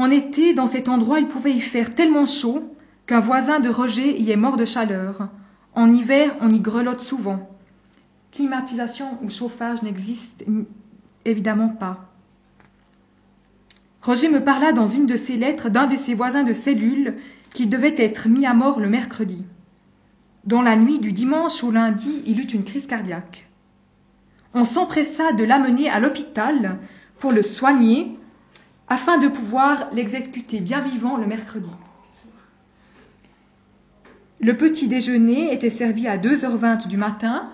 En 0.00 0.10
été, 0.10 0.54
dans 0.54 0.66
cet 0.66 0.88
endroit, 0.88 1.20
il 1.20 1.28
pouvait 1.28 1.52
y 1.52 1.60
faire 1.60 1.94
tellement 1.94 2.24
chaud 2.24 2.74
qu'un 3.04 3.20
voisin 3.20 3.60
de 3.60 3.68
Roger 3.68 4.18
y 4.18 4.30
est 4.30 4.36
mort 4.36 4.56
de 4.56 4.64
chaleur. 4.64 5.28
En 5.74 5.92
hiver, 5.92 6.34
on 6.40 6.48
y 6.48 6.58
grelotte 6.58 7.02
souvent. 7.02 7.50
Climatisation 8.32 9.18
ou 9.22 9.28
chauffage 9.28 9.82
n'existent 9.82 10.46
évidemment 11.26 11.68
pas. 11.68 12.08
Roger 14.00 14.30
me 14.30 14.42
parla 14.42 14.72
dans 14.72 14.86
une 14.86 15.04
de 15.04 15.16
ses 15.16 15.36
lettres 15.36 15.68
d'un 15.68 15.86
de 15.86 15.96
ses 15.96 16.14
voisins 16.14 16.44
de 16.44 16.54
cellule 16.54 17.16
qui 17.52 17.66
devait 17.66 17.94
être 17.98 18.26
mis 18.26 18.46
à 18.46 18.54
mort 18.54 18.80
le 18.80 18.88
mercredi. 18.88 19.44
Dans 20.46 20.62
la 20.62 20.76
nuit 20.76 20.98
du 20.98 21.12
dimanche 21.12 21.62
au 21.62 21.70
lundi, 21.70 22.22
il 22.24 22.40
eut 22.40 22.44
une 22.44 22.64
crise 22.64 22.86
cardiaque. 22.86 23.50
On 24.54 24.64
s'empressa 24.64 25.34
de 25.34 25.44
l'amener 25.44 25.90
à 25.90 26.00
l'hôpital 26.00 26.78
pour 27.18 27.32
le 27.32 27.42
soigner 27.42 28.16
afin 28.90 29.18
de 29.18 29.28
pouvoir 29.28 29.88
l'exécuter 29.92 30.60
bien 30.60 30.80
vivant 30.80 31.16
le 31.16 31.26
mercredi. 31.26 31.70
Le 34.40 34.56
petit 34.56 34.88
déjeuner 34.88 35.52
était 35.54 35.70
servi 35.70 36.08
à 36.08 36.18
2h20 36.18 36.88
du 36.88 36.96
matin, 36.96 37.48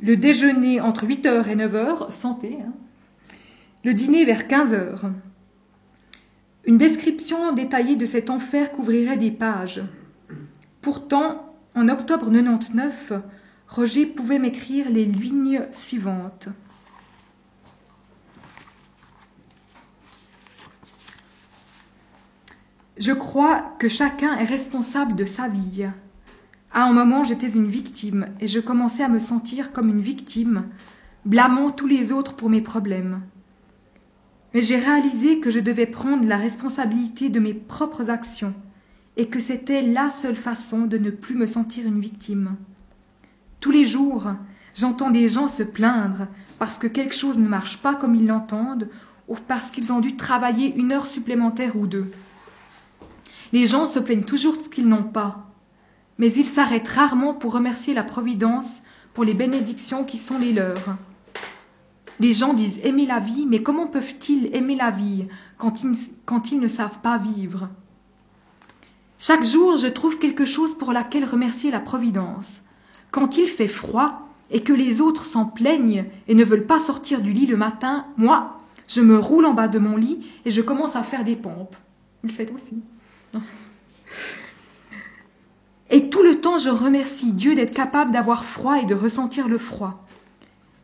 le 0.00 0.16
déjeuner 0.16 0.80
entre 0.80 1.06
8h 1.06 1.48
et 1.48 1.56
9h, 1.56 2.12
santé, 2.12 2.58
hein. 2.62 2.72
le 3.84 3.94
dîner 3.94 4.24
vers 4.24 4.42
15h. 4.44 5.10
Une 6.66 6.78
description 6.78 7.52
détaillée 7.52 7.96
de 7.96 8.06
cet 8.06 8.30
enfer 8.30 8.70
couvrirait 8.70 9.16
des 9.16 9.32
pages. 9.32 9.82
Pourtant, 10.82 11.52
en 11.74 11.88
octobre 11.88 12.30
99, 12.30 13.12
Roger 13.66 14.06
pouvait 14.06 14.38
m'écrire 14.38 14.88
les 14.90 15.04
lignes 15.04 15.66
suivantes. 15.72 16.48
Je 22.98 23.12
crois 23.12 23.76
que 23.78 23.88
chacun 23.88 24.36
est 24.38 24.44
responsable 24.44 25.14
de 25.14 25.24
sa 25.24 25.48
vie. 25.48 25.86
À 26.72 26.82
un 26.82 26.92
moment, 26.92 27.22
j'étais 27.22 27.52
une 27.52 27.68
victime 27.68 28.26
et 28.40 28.48
je 28.48 28.58
commençais 28.58 29.04
à 29.04 29.08
me 29.08 29.20
sentir 29.20 29.72
comme 29.72 29.88
une 29.88 30.00
victime, 30.00 30.64
blâmant 31.24 31.70
tous 31.70 31.86
les 31.86 32.10
autres 32.10 32.34
pour 32.34 32.50
mes 32.50 32.60
problèmes. 32.60 33.20
Mais 34.52 34.62
j'ai 34.62 34.78
réalisé 34.78 35.38
que 35.38 35.48
je 35.48 35.60
devais 35.60 35.86
prendre 35.86 36.26
la 36.26 36.36
responsabilité 36.36 37.28
de 37.28 37.38
mes 37.38 37.54
propres 37.54 38.10
actions 38.10 38.54
et 39.16 39.28
que 39.28 39.38
c'était 39.38 39.82
la 39.82 40.10
seule 40.10 40.36
façon 40.36 40.86
de 40.86 40.98
ne 40.98 41.10
plus 41.10 41.36
me 41.36 41.46
sentir 41.46 41.86
une 41.86 42.00
victime. 42.00 42.56
Tous 43.60 43.70
les 43.70 43.86
jours, 43.86 44.32
j'entends 44.74 45.10
des 45.10 45.28
gens 45.28 45.46
se 45.46 45.62
plaindre 45.62 46.26
parce 46.58 46.78
que 46.78 46.88
quelque 46.88 47.14
chose 47.14 47.38
ne 47.38 47.46
marche 47.46 47.78
pas 47.78 47.94
comme 47.94 48.16
ils 48.16 48.26
l'entendent 48.26 48.88
ou 49.28 49.36
parce 49.36 49.70
qu'ils 49.70 49.92
ont 49.92 50.00
dû 50.00 50.16
travailler 50.16 50.74
une 50.74 50.90
heure 50.90 51.06
supplémentaire 51.06 51.76
ou 51.76 51.86
deux. 51.86 52.10
Les 53.52 53.66
gens 53.66 53.86
se 53.86 53.98
plaignent 53.98 54.24
toujours 54.24 54.56
de 54.56 54.62
ce 54.62 54.68
qu'ils 54.68 54.88
n'ont 54.88 55.04
pas, 55.04 55.46
mais 56.18 56.32
ils 56.32 56.44
s'arrêtent 56.44 56.88
rarement 56.88 57.34
pour 57.34 57.52
remercier 57.52 57.94
la 57.94 58.04
Providence 58.04 58.82
pour 59.14 59.24
les 59.24 59.34
bénédictions 59.34 60.04
qui 60.04 60.18
sont 60.18 60.38
les 60.38 60.52
leurs. 60.52 60.96
Les 62.20 62.32
gens 62.32 62.52
disent 62.52 62.80
aimer 62.84 63.06
la 63.06 63.20
vie, 63.20 63.46
mais 63.46 63.62
comment 63.62 63.86
peuvent-ils 63.86 64.54
aimer 64.54 64.76
la 64.76 64.90
vie 64.90 65.26
quand 65.56 65.82
ils, 66.50 66.60
ne 66.60 66.68
savent 66.68 66.98
pas 67.00 67.16
vivre? 67.16 67.68
Chaque 69.18 69.44
jour, 69.44 69.76
je 69.76 69.86
trouve 69.86 70.18
quelque 70.18 70.44
chose 70.44 70.76
pour 70.76 70.92
laquelle 70.92 71.24
remercier 71.24 71.70
la 71.70 71.80
Providence. 71.80 72.62
Quand 73.10 73.38
il 73.38 73.46
fait 73.46 73.68
froid 73.68 74.28
et 74.50 74.62
que 74.62 74.72
les 74.72 75.00
autres 75.00 75.24
s'en 75.24 75.46
plaignent 75.46 76.04
et 76.26 76.34
ne 76.34 76.44
veulent 76.44 76.66
pas 76.66 76.80
sortir 76.80 77.20
du 77.20 77.32
lit 77.32 77.46
le 77.46 77.56
matin, 77.56 78.04
moi, 78.16 78.60
je 78.88 79.00
me 79.00 79.18
roule 79.18 79.46
en 79.46 79.54
bas 79.54 79.68
de 79.68 79.78
mon 79.78 79.96
lit 79.96 80.26
et 80.44 80.50
je 80.50 80.60
commence 80.60 80.96
à 80.96 81.02
faire 81.02 81.24
des 81.24 81.36
pompes. 81.36 81.76
Vous 82.22 82.28
le 82.28 82.34
faites 82.34 82.52
aussi 82.52 82.82
Pourtant, 86.38 86.56
je 86.56 86.68
remercie 86.68 87.32
Dieu 87.32 87.56
d'être 87.56 87.74
capable 87.74 88.12
d'avoir 88.12 88.44
froid 88.44 88.80
et 88.80 88.86
de 88.86 88.94
ressentir 88.94 89.48
le 89.48 89.58
froid. 89.58 90.06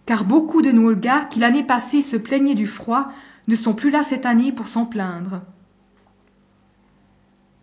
Car 0.05 0.25
beaucoup 0.25 0.63
de 0.63 0.73
nos 0.73 0.97
gars 0.97 1.27
qui 1.31 1.39
l'année 1.39 1.63
passée 1.63 2.03
se 2.03 2.17
plaignaient 2.17 2.57
du 2.57 2.67
froid 2.67 3.13
ne 3.47 3.55
sont 3.55 3.73
plus 3.73 3.91
là 3.91 4.03
cette 4.03 4.27
année 4.27 4.51
pour 4.51 4.67
s'en 4.67 4.85
plaindre. 4.85 5.43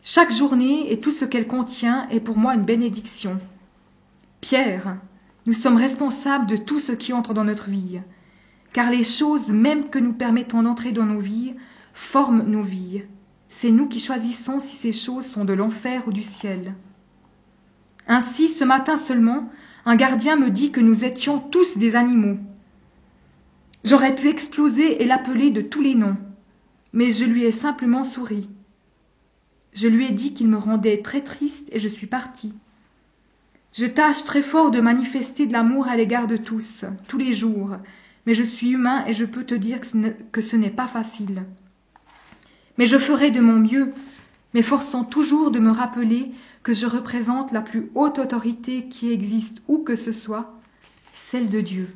Chaque 0.04 0.32
journée 0.32 0.90
et 0.94 1.02
tout 1.02 1.12
ce 1.12 1.26
qu'elle 1.26 1.48
contient 1.48 2.08
est 2.08 2.22
pour 2.22 2.38
moi 2.38 2.56
une 2.56 2.64
bénédiction. 2.64 3.42
Pierre, 4.40 4.96
nous 5.46 5.54
sommes 5.54 5.76
responsables 5.76 6.48
de 6.48 6.56
tout 6.56 6.80
ce 6.80 6.94
qui 6.94 7.12
entre 7.12 7.34
dans 7.34 7.44
notre 7.44 7.70
vie, 7.70 8.00
car 8.72 8.90
les 8.90 9.04
choses 9.04 9.52
même 9.52 9.90
que 9.90 10.00
nous 10.00 10.14
permettons 10.14 10.64
d'entrer 10.64 10.94
dans 10.94 11.06
nos 11.06 11.20
vies 11.20 11.56
forment 11.94 12.44
nos 12.44 12.64
vies. 12.64 13.04
C'est 13.54 13.70
nous 13.70 13.88
qui 13.88 14.00
choisissons 14.00 14.60
si 14.60 14.78
ces 14.78 14.94
choses 14.94 15.26
sont 15.26 15.44
de 15.44 15.52
l'enfer 15.52 16.08
ou 16.08 16.14
du 16.14 16.24
ciel. 16.24 16.74
Ainsi, 18.08 18.48
ce 18.48 18.64
matin 18.64 18.96
seulement, 18.96 19.52
un 19.86 19.98
gardien 19.98 20.38
me 20.38 20.50
dit 20.50 20.72
que 20.72 20.80
nous 20.80 21.04
étions 21.04 21.38
tous 21.38 21.78
des 21.78 21.98
animaux. 21.98 22.38
J'aurais 23.84 24.16
pu 24.16 24.30
exploser 24.30 25.04
et 25.04 25.06
l'appeler 25.06 25.52
de 25.52 25.60
tous 25.60 25.82
les 25.82 25.96
noms, 25.96 26.16
mais 26.94 27.12
je 27.12 27.26
lui 27.26 27.44
ai 27.44 27.52
simplement 27.52 28.06
souri. 28.06 28.50
Je 29.74 29.90
lui 29.90 30.06
ai 30.06 30.12
dit 30.12 30.34
qu'il 30.34 30.48
me 30.48 30.58
rendait 30.58 31.02
très 31.02 31.22
triste 31.22 31.68
et 31.74 31.80
je 31.80 31.90
suis 31.90 32.08
partie. 32.08 32.54
Je 33.74 33.86
tâche 33.86 34.24
très 34.24 34.44
fort 34.44 34.72
de 34.72 34.80
manifester 34.80 35.46
de 35.46 35.52
l'amour 35.52 35.90
à 35.90 35.98
l'égard 35.98 36.28
de 36.28 36.38
tous, 36.38 36.86
tous 37.10 37.18
les 37.18 37.34
jours, 37.34 37.76
mais 38.26 38.34
je 38.34 38.44
suis 38.44 38.70
humain 38.70 39.04
et 39.08 39.14
je 39.14 39.26
peux 39.26 39.44
te 39.44 39.56
dire 39.56 39.82
que 40.32 40.42
ce 40.42 40.56
n'est 40.56 40.70
pas 40.70 40.88
facile. 40.88 41.44
Mais 42.82 42.88
je 42.88 42.98
ferai 42.98 43.30
de 43.30 43.42
mon 43.42 43.60
mieux, 43.60 43.94
m'efforçant 44.56 45.04
toujours 45.04 45.52
de 45.52 45.60
me 45.60 45.70
rappeler 45.70 46.32
que 46.64 46.74
je 46.74 46.88
représente 46.88 47.52
la 47.52 47.62
plus 47.62 47.92
haute 47.94 48.18
autorité 48.18 48.88
qui 48.88 49.12
existe 49.12 49.62
où 49.68 49.84
que 49.84 49.96
ce 49.96 50.12
soit, 50.12 50.60
celle 51.14 51.50
de 51.50 51.62
Dieu. 51.62 51.94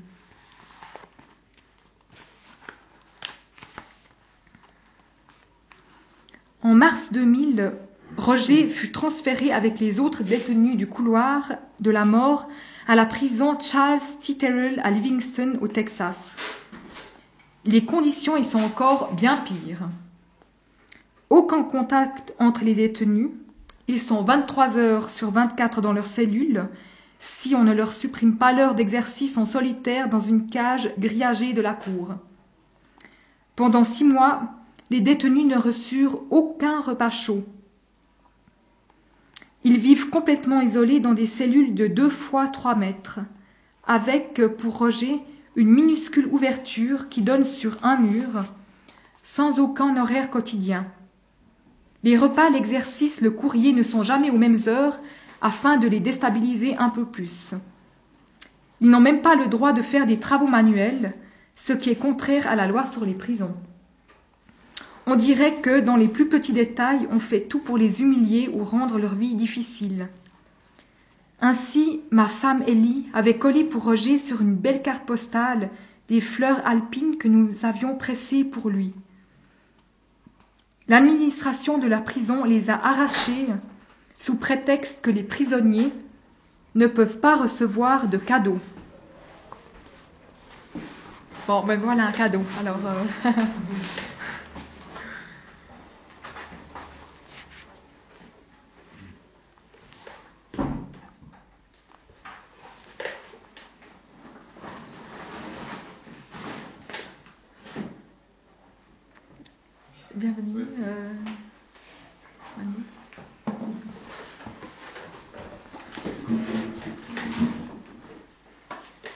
En 6.62 6.76
mars 6.76 7.12
2000, 7.12 7.74
Roger 8.18 8.68
fut 8.68 8.92
transféré 8.92 9.52
avec 9.52 9.80
les 9.80 10.00
autres 10.00 10.22
détenus 10.22 10.78
du 10.78 10.86
couloir 10.86 11.54
de 11.80 11.90
la 11.90 12.06
mort 12.06 12.48
à 12.88 12.94
la 12.94 13.08
prison 13.08 13.58
Charles 13.60 14.02
T. 14.22 14.38
Terrell 14.38 14.80
à 14.84 14.92
Livingston, 14.92 15.58
au 15.62 15.68
Texas. 15.68 16.38
Les 17.66 17.86
conditions 17.86 18.38
y 18.38 18.44
sont 18.44 18.62
encore 18.62 19.14
bien 19.14 19.38
pires. 19.38 19.90
Aucun 21.36 21.64
contact 21.64 22.34
entre 22.40 22.64
les 22.64 22.76
détenus. 22.76 23.28
Ils 23.90 24.00
sont 24.00 24.24
23 24.24 24.78
heures 24.78 25.10
sur 25.10 25.32
24 25.32 25.82
dans 25.82 25.92
leurs 25.92 26.08
cellules 26.08 26.70
si 27.20 27.56
on 27.56 27.66
ne 27.66 27.74
leur 27.74 27.92
supprime 27.92 28.38
pas 28.38 28.54
l'heure 28.54 28.74
d'exercice 28.74 29.38
en 29.38 29.44
solitaire 29.44 30.08
dans 30.08 30.22
une 30.22 30.48
cage 30.48 30.94
grillagée 30.98 31.52
de 31.52 31.60
la 31.60 31.74
cour. 31.74 32.16
Pendant 33.58 33.84
six 33.84 34.06
mois, 34.06 34.44
les 34.90 35.02
détenus 35.02 35.46
ne 35.46 35.58
reçurent 35.58 36.22
aucun 36.30 36.80
repas 36.80 37.10
chaud. 37.10 37.44
Ils 39.66 39.78
vivent 39.78 40.10
complètement 40.10 40.62
isolés 40.62 41.02
dans 41.02 41.14
des 41.14 41.26
cellules 41.26 41.76
de 41.76 41.88
deux 41.88 42.10
fois 42.10 42.48
trois 42.48 42.76
mètres, 42.76 43.20
avec, 43.86 44.42
pour 44.56 44.78
Roger, 44.78 45.22
une 45.58 45.70
minuscule 45.70 46.30
ouverture 46.32 47.10
qui 47.10 47.24
donne 47.24 47.44
sur 47.44 47.84
un 47.84 47.98
mur, 47.98 48.46
sans 49.22 49.60
aucun 49.60 49.98
horaire 49.98 50.30
quotidien. 50.30 50.88
Les 52.06 52.18
repas, 52.18 52.52
l'exercice, 52.52 53.22
le 53.22 53.32
courrier 53.32 53.74
ne 53.74 53.82
sont 53.82 54.04
jamais 54.04 54.30
aux 54.30 54.38
mêmes 54.38 54.68
heures 54.68 55.00
afin 55.42 55.78
de 55.78 55.88
les 55.88 56.00
déstabiliser 56.00 56.78
un 56.78 56.90
peu 56.90 57.04
plus. 57.04 57.56
Ils 58.80 58.92
n'ont 58.92 59.02
même 59.02 59.24
pas 59.24 59.34
le 59.34 59.48
droit 59.48 59.74
de 59.74 59.82
faire 59.82 60.06
des 60.06 60.20
travaux 60.20 60.46
manuels, 60.46 61.16
ce 61.56 61.74
qui 61.74 61.90
est 61.90 61.96
contraire 61.96 62.48
à 62.48 62.56
la 62.56 62.68
loi 62.68 62.86
sur 62.86 63.06
les 63.06 63.16
prisons. 63.16 63.56
On 65.08 65.16
dirait 65.16 65.56
que, 65.62 65.80
dans 65.80 65.96
les 65.96 66.08
plus 66.08 66.30
petits 66.30 66.54
détails, 66.54 67.08
on 67.10 67.18
fait 67.18 67.42
tout 67.42 67.60
pour 67.60 67.76
les 67.76 68.04
humilier 68.04 68.52
ou 68.54 68.64
rendre 68.64 69.00
leur 69.00 69.16
vie 69.16 69.34
difficile. 69.34 70.08
Ainsi, 71.42 72.02
ma 72.12 72.28
femme 72.28 72.64
Ellie 72.68 73.08
avait 73.16 73.38
collé 73.38 73.64
pour 73.64 73.84
Roger 73.84 74.20
sur 74.20 74.42
une 74.42 74.56
belle 74.56 74.84
carte 74.84 75.06
postale 75.06 75.72
des 76.08 76.22
fleurs 76.22 76.62
alpines 76.68 77.18
que 77.18 77.28
nous 77.28 77.66
avions 77.66 77.96
pressées 77.96 78.44
pour 78.44 78.70
lui. 78.70 78.94
L'administration 80.88 81.78
de 81.78 81.88
la 81.88 82.00
prison 82.00 82.44
les 82.44 82.70
a 82.70 82.76
arrachées 82.76 83.48
sous 84.18 84.36
prétexte 84.36 85.02
que 85.02 85.10
les 85.10 85.24
prisonniers 85.24 85.92
ne 86.76 86.88
peuvent 86.88 87.20
pas 87.20 87.36
recevoir 87.36 88.08
de 88.08 88.18
cadeaux. 88.18 88.60
Bon, 91.48 91.64
ben 91.64 91.80
voilà 91.80 92.08
un 92.08 92.12
cadeau. 92.12 92.42
Alors, 92.60 92.80
euh, 92.86 93.32
Bienvenue, 110.16 110.66
euh, 110.80 111.10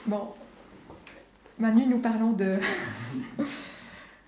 Bon, 0.08 0.34
Manu, 1.58 1.86
nous 1.86 2.00
parlons 2.00 2.34
de, 2.34 2.60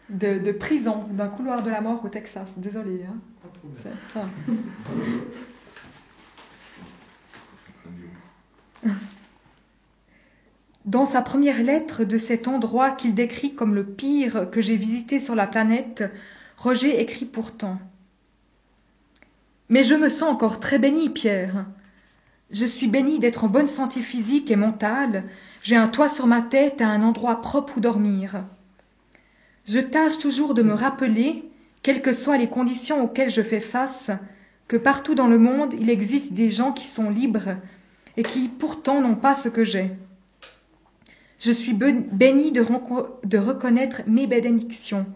de, 0.09 0.51
prison, 0.53 1.03
d'un 1.11 1.27
couloir 1.27 1.61
de 1.61 1.69
la 1.69 1.81
mort 1.81 2.05
au 2.05 2.07
Texas. 2.07 2.57
Désolé. 2.57 3.01
Hein. 3.03 4.29
Dans 10.85 11.03
sa 11.03 11.21
première 11.21 11.61
lettre 11.63 12.05
de 12.05 12.17
cet 12.17 12.47
endroit 12.47 12.91
qu'il 12.91 13.13
décrit 13.13 13.55
comme 13.55 13.75
le 13.75 13.85
pire 13.85 14.49
que 14.49 14.61
j'ai 14.61 14.77
visité 14.77 15.19
sur 15.19 15.35
la 15.35 15.47
planète, 15.47 16.05
Roger 16.61 17.01
écrit 17.01 17.25
pourtant 17.25 17.79
Mais 19.69 19.83
je 19.83 19.95
me 19.95 20.09
sens 20.09 20.29
encore 20.29 20.59
très 20.59 20.77
béni, 20.77 21.09
Pierre. 21.09 21.65
Je 22.51 22.67
suis 22.67 22.87
béni 22.87 23.17
d'être 23.17 23.45
en 23.45 23.47
bonne 23.47 23.65
santé 23.65 23.99
physique 23.99 24.51
et 24.51 24.55
mentale. 24.55 25.23
J'ai 25.63 25.75
un 25.75 25.87
toit 25.87 26.07
sur 26.07 26.27
ma 26.27 26.43
tête 26.43 26.79
et 26.79 26.83
un 26.83 27.01
endroit 27.01 27.41
propre 27.41 27.77
où 27.77 27.79
dormir. 27.79 28.43
Je 29.65 29.79
tâche 29.79 30.19
toujours 30.19 30.53
de 30.53 30.61
me 30.61 30.75
rappeler, 30.75 31.49
quelles 31.81 32.03
que 32.03 32.13
soient 32.13 32.37
les 32.37 32.49
conditions 32.49 33.03
auxquelles 33.03 33.31
je 33.31 33.41
fais 33.41 33.59
face, 33.59 34.11
que 34.67 34.77
partout 34.77 35.15
dans 35.15 35.25
le 35.25 35.39
monde 35.39 35.73
il 35.73 35.89
existe 35.89 36.33
des 36.33 36.51
gens 36.51 36.73
qui 36.73 36.85
sont 36.85 37.09
libres 37.09 37.57
et 38.17 38.21
qui 38.21 38.49
pourtant 38.49 39.01
n'ont 39.01 39.15
pas 39.15 39.33
ce 39.33 39.49
que 39.49 39.63
j'ai. 39.63 39.89
Je 41.39 41.51
suis 41.51 41.73
béni 41.73 42.51
de, 42.51 42.63
de 43.25 43.37
reconnaître 43.39 44.03
mes 44.05 44.27
bénédictions, 44.27 45.07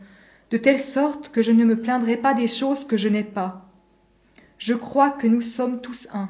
de 0.52 0.58
telle 0.58 0.80
sorte 0.80 1.30
que 1.30 1.42
je 1.42 1.52
ne 1.52 1.66
me 1.66 1.76
plaindrai 1.80 2.18
pas 2.18 2.34
des 2.34 2.48
choses 2.48 2.86
que 2.86 2.98
je 2.98 3.10
n'ai 3.10 3.24
pas. 3.24 3.70
Je 4.58 4.74
crois 4.74 5.12
que 5.12 5.28
nous 5.28 5.42
sommes 5.42 5.82
tous 5.82 6.08
un. 6.14 6.30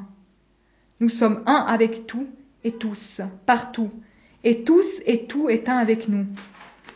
Nous 1.00 1.10
sommes 1.10 1.44
un 1.46 1.66
avec 1.68 2.08
tout 2.08 2.28
et 2.64 2.72
tous, 2.72 3.22
partout, 3.46 3.92
et 4.44 4.64
tous 4.64 5.02
et 5.06 5.26
tout 5.26 5.50
est 5.50 5.70
un 5.70 5.78
avec 5.78 6.08
nous. 6.08 6.26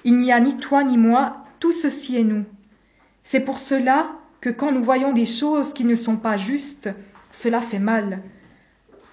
Il 0.03 0.17
n'y 0.17 0.31
a 0.31 0.39
ni 0.39 0.57
toi 0.57 0.83
ni 0.83 0.97
moi, 0.97 1.43
tout 1.59 1.73
ceci 1.73 2.15
est 2.15 2.23
nous. 2.23 2.45
C'est 3.23 3.41
pour 3.41 3.57
cela 3.57 4.11
que 4.41 4.49
quand 4.49 4.71
nous 4.71 4.83
voyons 4.83 5.11
des 5.11 5.25
choses 5.25 5.73
qui 5.73 5.83
ne 5.85 5.95
sont 5.95 6.15
pas 6.15 6.37
justes, 6.37 6.89
cela 7.31 7.59
fait 7.59 7.79
mal, 7.79 8.23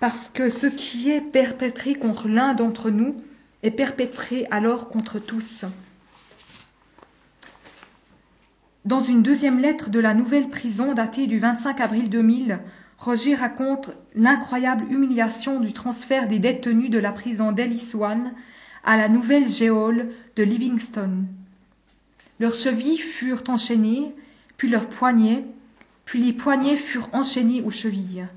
parce 0.01 0.31
que 0.31 0.49
ce 0.49 0.67
qui 0.67 1.11
est 1.11 1.21
perpétré 1.21 1.95
contre 1.95 2.29
l'un 2.29 2.55
d'entre 2.55 2.91
nous 2.91 3.15
est 3.63 3.71
perpétré 3.71 4.47
alors 4.51 4.89
contre 4.89 5.19
tous. 5.19 5.65
Dans 8.87 9.01
une 9.01 9.25
deuxième 9.25 9.59
lettre 9.59 9.91
de 9.91 9.99
la 9.99 10.15
nouvelle 10.15 10.49
prison 10.49 10.95
datée 10.95 11.27
du 11.27 11.41
25 11.41 11.81
avril 11.81 12.09
2000, 12.09 12.61
Roger 12.99 13.35
raconte 13.35 13.91
l'incroyable 14.15 14.85
humiliation 14.89 15.59
du 15.59 15.73
transfert 15.73 16.29
des 16.29 16.39
détenus 16.39 16.89
de 16.89 17.01
la 17.01 17.11
prison 17.11 17.51
d'Ellis 17.51 17.97
One 17.97 18.33
à 18.85 18.97
la 18.97 19.09
nouvelle 19.09 19.49
géole 19.49 20.13
de 20.37 20.45
Livingston. 20.45 21.25
Leurs 22.39 22.55
chevilles 22.55 22.99
furent 22.99 23.43
enchaînées, 23.49 24.15
puis 24.57 24.69
leurs 24.69 24.89
poignets, 24.89 25.45
puis 26.05 26.23
les 26.23 26.33
poignets 26.33 26.77
furent 26.77 27.11
enchaînés 27.13 27.63
aux 27.63 27.71
chevilles. 27.71 28.29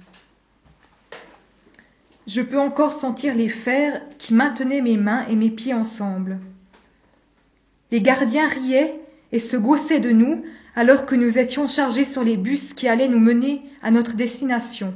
Je 2.25 2.41
peux 2.41 2.59
encore 2.59 2.99
sentir 2.99 3.35
les 3.35 3.49
fers 3.49 4.01
qui 4.17 4.33
maintenaient 4.33 4.81
mes 4.81 4.97
mains 4.97 5.27
et 5.27 5.35
mes 5.35 5.51
pieds 5.51 5.75
ensemble. 5.75 6.39
Les 7.91 8.01
gardiens 8.01 8.47
riaient 8.47 8.98
et 9.31 9.39
se 9.39 9.57
gaussaient 9.57 9.99
de 9.99 10.11
nous 10.11 10.43
alors 10.75 11.05
que 11.05 11.15
nous 11.15 11.37
étions 11.37 11.67
chargés 11.67 12.05
sur 12.05 12.23
les 12.23 12.37
bus 12.37 12.73
qui 12.73 12.87
allaient 12.87 13.07
nous 13.07 13.19
mener 13.19 13.61
à 13.81 13.91
notre 13.91 14.15
destination. 14.15 14.93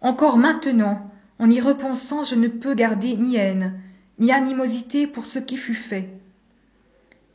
Encore 0.00 0.38
maintenant, 0.38 1.10
en 1.38 1.50
y 1.50 1.60
repensant, 1.60 2.24
je 2.24 2.34
ne 2.34 2.48
peux 2.48 2.74
garder 2.74 3.16
ni 3.16 3.36
haine, 3.36 3.80
ni 4.18 4.32
animosité 4.32 5.06
pour 5.06 5.24
ce 5.24 5.38
qui 5.38 5.56
fut 5.56 5.74
fait. 5.74 6.08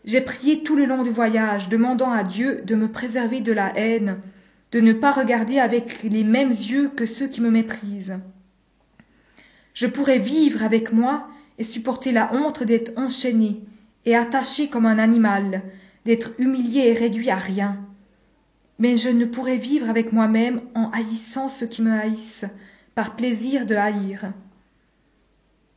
J'ai 0.04 0.22
prié 0.22 0.62
tout 0.62 0.76
le 0.76 0.86
long 0.86 1.02
du 1.02 1.10
voyage, 1.10 1.70
demandant 1.70 2.12
à 2.12 2.24
Dieu 2.24 2.62
de 2.66 2.76
me 2.76 2.92
préserver 2.92 3.42
de 3.42 3.52
la 3.52 3.76
haine, 3.76 4.20
de 4.72 4.80
ne 4.80 4.94
pas 4.94 5.12
regarder 5.12 5.58
avec 5.58 6.04
les 6.04 6.24
mêmes 6.24 6.50
yeux 6.50 6.90
que 6.96 7.06
ceux 7.06 7.28
qui 7.28 7.42
me 7.42 7.50
méprisent. 7.50 8.20
Je 9.74 9.88
pourrais 9.88 10.20
vivre 10.20 10.64
avec 10.64 10.94
moi 10.94 11.28
et 11.58 11.64
supporter 11.64 12.12
la 12.12 12.34
honte 12.34 12.64
d'être 12.64 12.92
enchaîné 12.98 13.62
et 14.06 14.16
attaché 14.16 14.70
comme 14.70 14.86
un 14.86 15.00
animal, 15.00 15.64
d'être 16.06 16.32
humilié 16.38 16.90
et 16.90 16.94
réduit 16.94 17.30
à 17.30 17.36
rien. 17.36 17.78
Mais 18.78 18.98
je 18.98 19.10
ne 19.10 19.26
pourrais 19.26 19.58
vivre 19.58 19.90
avec 19.90 20.12
moi-même 20.12 20.62
en 20.76 20.90
haïssant 20.92 21.50
ceux 21.50 21.68
qui 21.68 21.82
me 21.82 21.92
haïssent, 21.92 22.46
par 22.94 23.16
plaisir 23.16 23.66
de 23.66 23.76
haïr. 23.76 24.32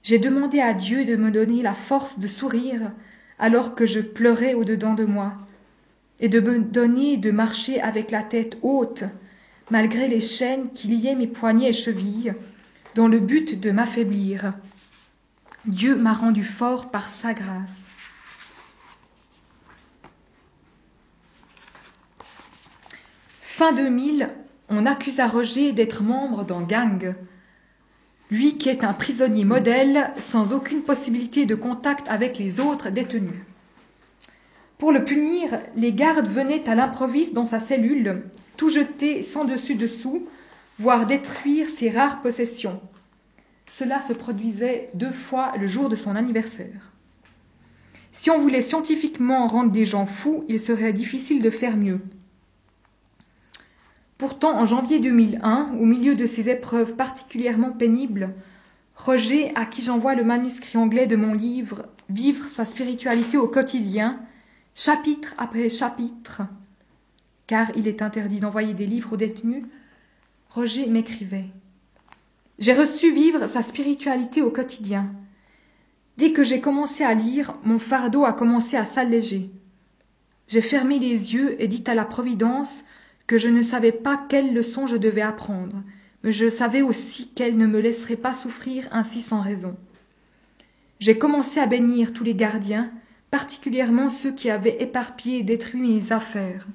J'ai 0.02 0.18
demandé 0.18 0.60
à 0.60 0.74
Dieu 0.74 1.04
de 1.04 1.16
me 1.16 1.30
donner 1.30 1.62
la 1.62 1.74
force 1.74 2.18
de 2.18 2.26
sourire 2.26 2.92
alors 3.38 3.74
que 3.74 3.86
je 3.86 4.00
pleurais 4.00 4.54
au-dedans 4.54 4.94
de 4.94 5.04
moi, 5.04 5.32
et 6.20 6.28
de 6.28 6.40
me 6.40 6.58
donner 6.58 7.16
de 7.16 7.30
marcher 7.30 7.80
avec 7.80 8.10
la 8.10 8.22
tête 8.22 8.58
haute, 8.62 9.04
malgré 9.70 10.08
les 10.08 10.20
chaînes 10.20 10.70
qui 10.72 10.88
liaient 10.88 11.14
mes 11.14 11.26
poignets 11.28 11.68
et 11.68 11.72
chevilles, 11.72 12.34
dans 12.94 13.06
le 13.06 13.20
but 13.20 13.60
de 13.60 13.70
m'affaiblir. 13.70 14.54
Dieu 15.66 15.94
m'a 15.94 16.12
rendu 16.12 16.42
fort 16.42 16.90
par 16.90 17.08
sa 17.08 17.34
grâce. 17.34 17.90
Fin 23.58 23.72
2000, 23.72 24.30
on 24.68 24.86
accusa 24.86 25.26
Roger 25.26 25.72
d'être 25.72 26.04
membre 26.04 26.44
d'un 26.44 26.62
gang. 26.62 27.16
Lui 28.30 28.56
qui 28.56 28.68
est 28.68 28.84
un 28.84 28.92
prisonnier 28.92 29.44
modèle 29.44 30.12
sans 30.16 30.52
aucune 30.52 30.82
possibilité 30.82 31.44
de 31.44 31.56
contact 31.56 32.06
avec 32.08 32.38
les 32.38 32.60
autres 32.60 32.90
détenus. 32.90 33.42
Pour 34.78 34.92
le 34.92 35.04
punir, 35.04 35.58
les 35.74 35.92
gardes 35.92 36.28
venaient 36.28 36.68
à 36.68 36.76
l'improviste 36.76 37.34
dans 37.34 37.44
sa 37.44 37.58
cellule, 37.58 38.22
tout 38.56 38.68
jeter 38.68 39.24
sans 39.24 39.44
dessus-dessous, 39.44 40.28
voire 40.78 41.06
détruire 41.06 41.68
ses 41.68 41.90
rares 41.90 42.22
possessions. 42.22 42.80
Cela 43.66 44.00
se 44.00 44.12
produisait 44.12 44.90
deux 44.94 45.10
fois 45.10 45.54
le 45.60 45.66
jour 45.66 45.88
de 45.88 45.96
son 45.96 46.14
anniversaire. 46.14 46.92
Si 48.12 48.30
on 48.30 48.38
voulait 48.38 48.62
scientifiquement 48.62 49.48
rendre 49.48 49.72
des 49.72 49.84
gens 49.84 50.06
fous, 50.06 50.44
il 50.46 50.60
serait 50.60 50.92
difficile 50.92 51.42
de 51.42 51.50
faire 51.50 51.76
mieux. 51.76 51.98
Pourtant, 54.18 54.58
en 54.58 54.66
janvier 54.66 54.98
2001, 54.98 55.74
au 55.80 55.84
milieu 55.84 56.16
de 56.16 56.26
ces 56.26 56.50
épreuves 56.50 56.96
particulièrement 56.96 57.70
pénibles, 57.70 58.34
Roger, 58.96 59.52
à 59.54 59.64
qui 59.64 59.80
j'envoie 59.80 60.16
le 60.16 60.24
manuscrit 60.24 60.76
anglais 60.76 61.06
de 61.06 61.14
mon 61.14 61.32
livre 61.32 61.86
Vivre 62.10 62.44
sa 62.44 62.64
spiritualité 62.64 63.36
au 63.36 63.46
quotidien, 63.46 64.18
chapitre 64.74 65.34
après 65.38 65.68
chapitre, 65.68 66.42
car 67.46 67.70
il 67.76 67.86
est 67.86 68.02
interdit 68.02 68.40
d'envoyer 68.40 68.74
des 68.74 68.86
livres 68.86 69.12
aux 69.12 69.16
détenus, 69.16 69.64
Roger 70.50 70.86
m'écrivait 70.86 71.50
J'ai 72.58 72.72
reçu 72.72 73.12
vivre 73.12 73.46
sa 73.46 73.62
spiritualité 73.62 74.42
au 74.42 74.50
quotidien. 74.50 75.12
Dès 76.16 76.32
que 76.32 76.42
j'ai 76.42 76.60
commencé 76.60 77.04
à 77.04 77.14
lire, 77.14 77.54
mon 77.62 77.78
fardeau 77.78 78.24
a 78.24 78.32
commencé 78.32 78.76
à 78.76 78.84
s'alléger. 78.84 79.50
J'ai 80.48 80.62
fermé 80.62 80.98
les 80.98 81.34
yeux 81.34 81.62
et 81.62 81.68
dit 81.68 81.84
à 81.86 81.94
la 81.94 82.04
Providence 82.04 82.84
que 83.28 83.38
je 83.38 83.48
ne 83.48 83.62
savais 83.62 83.92
pas 83.92 84.20
quelle 84.28 84.54
leçon 84.54 84.88
je 84.88 84.96
devais 84.96 85.20
apprendre, 85.20 85.84
mais 86.24 86.32
je 86.32 86.48
savais 86.48 86.82
aussi 86.82 87.28
qu'elle 87.28 87.58
ne 87.58 87.66
me 87.66 87.78
laisserait 87.78 88.16
pas 88.16 88.32
souffrir 88.32 88.88
ainsi 88.90 89.20
sans 89.20 89.42
raison. 89.42 89.76
J'ai 90.98 91.18
commencé 91.18 91.60
à 91.60 91.66
bénir 91.66 92.12
tous 92.12 92.24
les 92.24 92.34
gardiens, 92.34 92.90
particulièrement 93.30 94.08
ceux 94.08 94.32
qui 94.32 94.50
avaient 94.50 94.82
éparpillé 94.82 95.38
et 95.38 95.42
détruit 95.42 95.82
mes 95.82 96.10
affaires. 96.10 96.66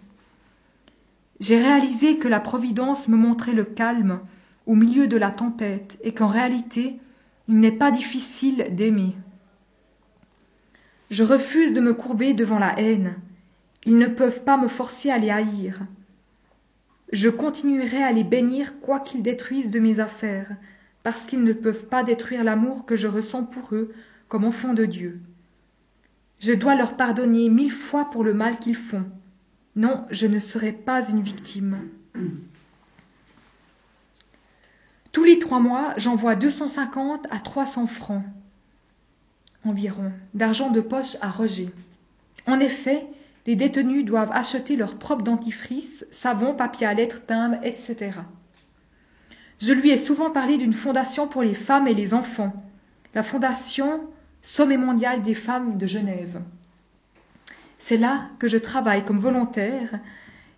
J'ai 1.39 1.57
réalisé 1.57 2.19
que 2.19 2.27
la 2.27 2.39
Providence 2.39 3.07
me 3.07 3.17
montrait 3.17 3.53
le 3.53 3.65
calme 3.65 4.21
au 4.67 4.75
milieu 4.75 5.07
de 5.07 5.17
la 5.17 5.31
tempête 5.31 5.97
et 6.03 6.13
qu'en 6.13 6.27
réalité 6.27 6.99
il 7.47 7.59
n'est 7.59 7.71
pas 7.71 7.89
difficile 7.89 8.67
d'aimer. 8.71 9.13
Je 11.09 11.23
refuse 11.23 11.73
de 11.73 11.81
me 11.81 11.95
courber 11.95 12.33
devant 12.33 12.59
la 12.59 12.79
haine. 12.79 13.15
Ils 13.85 13.97
ne 13.97 14.07
peuvent 14.07 14.43
pas 14.43 14.55
me 14.55 14.67
forcer 14.67 15.09
à 15.09 15.17
les 15.17 15.31
haïr. 15.31 15.81
Je 17.13 17.29
continuerai 17.29 18.01
à 18.01 18.11
les 18.11 18.23
bénir 18.23 18.79
quoi 18.79 18.99
qu'ils 18.99 19.21
détruisent 19.21 19.69
de 19.69 19.79
mes 19.79 19.99
affaires, 19.99 20.49
parce 21.03 21.25
qu'ils 21.25 21.43
ne 21.43 21.53
peuvent 21.53 21.85
pas 21.85 22.03
détruire 22.03 22.43
l'amour 22.43 22.87
que 22.87 22.95
je 22.95 23.07
ressens 23.07 23.43
pour 23.43 23.75
eux 23.75 23.93
comme 24.27 24.43
enfants 24.43 24.73
de 24.73 24.85
Dieu. 24.85 25.21
Je 26.39 26.53
dois 26.53 26.73
leur 26.73 26.97
pardonner 26.97 27.49
mille 27.49 27.71
fois 27.71 28.09
pour 28.09 28.23
le 28.23 28.33
mal 28.33 28.57
qu'ils 28.57 28.75
font. 28.75 29.05
Non, 29.75 30.05
je 30.09 30.25
ne 30.25 30.39
serai 30.39 30.71
pas 30.71 31.07
une 31.07 31.21
victime. 31.21 31.77
Tous 35.11 35.23
les 35.23 35.37
trois 35.37 35.59
mois, 35.59 35.93
j'envoie 35.97 36.35
250 36.35 37.27
à 37.29 37.37
300 37.37 37.85
francs 37.85 38.23
environ 39.65 40.11
d'argent 40.33 40.71
de 40.71 40.81
poche 40.81 41.15
à 41.21 41.29
Roger. 41.29 41.69
En 42.47 42.59
effet, 42.59 43.05
les 43.45 43.55
détenus 43.55 44.05
doivent 44.05 44.31
acheter 44.31 44.75
leur 44.75 44.95
propre 44.95 45.23
dentifrice, 45.23 46.05
savon, 46.11 46.55
papier 46.55 46.87
à 46.87 46.93
lettres, 46.93 47.25
timbre, 47.25 47.57
etc. 47.63 48.11
Je 49.59 49.73
lui 49.73 49.91
ai 49.91 49.97
souvent 49.97 50.31
parlé 50.31 50.57
d'une 50.57 50.73
fondation 50.73 51.27
pour 51.27 51.43
les 51.43 51.53
femmes 51.53 51.87
et 51.87 51.93
les 51.93 52.13
enfants, 52.13 52.53
la 53.13 53.23
fondation 53.23 54.01
Sommet 54.41 54.77
mondial 54.77 55.21
des 55.21 55.35
femmes 55.35 55.77
de 55.77 55.87
Genève. 55.87 56.41
C'est 57.79 57.95
là 57.95 58.27
que 58.39 58.49
je 58.49 58.57
travaille 58.57 59.05
comme 59.05 59.19
volontaire 59.19 59.99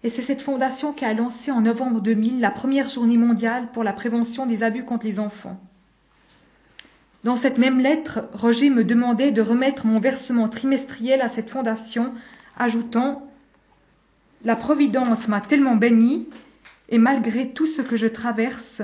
et 0.03 0.09
c'est 0.09 0.23
cette 0.23 0.41
fondation 0.41 0.91
qui 0.91 1.05
a 1.05 1.13
lancé 1.13 1.51
en 1.51 1.61
novembre 1.61 2.01
2000 2.01 2.39
la 2.39 2.49
première 2.49 2.89
journée 2.89 3.17
mondiale 3.17 3.67
pour 3.71 3.83
la 3.83 3.93
prévention 3.93 4.47
des 4.47 4.63
abus 4.63 4.85
contre 4.85 5.05
les 5.05 5.19
enfants. 5.19 5.59
Dans 7.23 7.35
cette 7.35 7.59
même 7.59 7.79
lettre, 7.79 8.27
Roger 8.33 8.69
me 8.71 8.83
demandait 8.83 9.31
de 9.31 9.41
remettre 9.41 9.85
mon 9.85 9.99
versement 9.99 10.49
trimestriel 10.49 11.21
à 11.21 11.27
cette 11.27 11.49
fondation 11.49 12.13
ajoutant 12.57 13.31
La 14.43 14.55
Providence 14.55 15.27
m'a 15.27 15.41
tellement 15.41 15.75
béni, 15.75 16.29
et 16.89 16.97
malgré 16.97 17.51
tout 17.51 17.65
ce 17.65 17.81
que 17.81 17.95
je 17.95 18.07
traverse, 18.07 18.81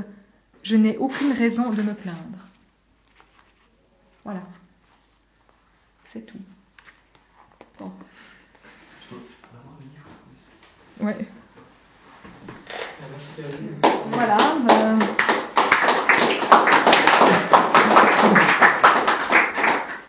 je 0.64 0.76
n'ai 0.76 0.98
aucune 0.98 1.32
raison 1.32 1.70
de 1.72 1.82
me 1.82 1.94
plaindre. 1.94 2.18
Voilà. 4.24 4.42
C'est 6.06 6.26
tout. 6.26 6.38
Bon. 7.80 7.92
Ouais. 11.00 11.28
Voilà. 14.12 14.38
Euh. 14.70 15.00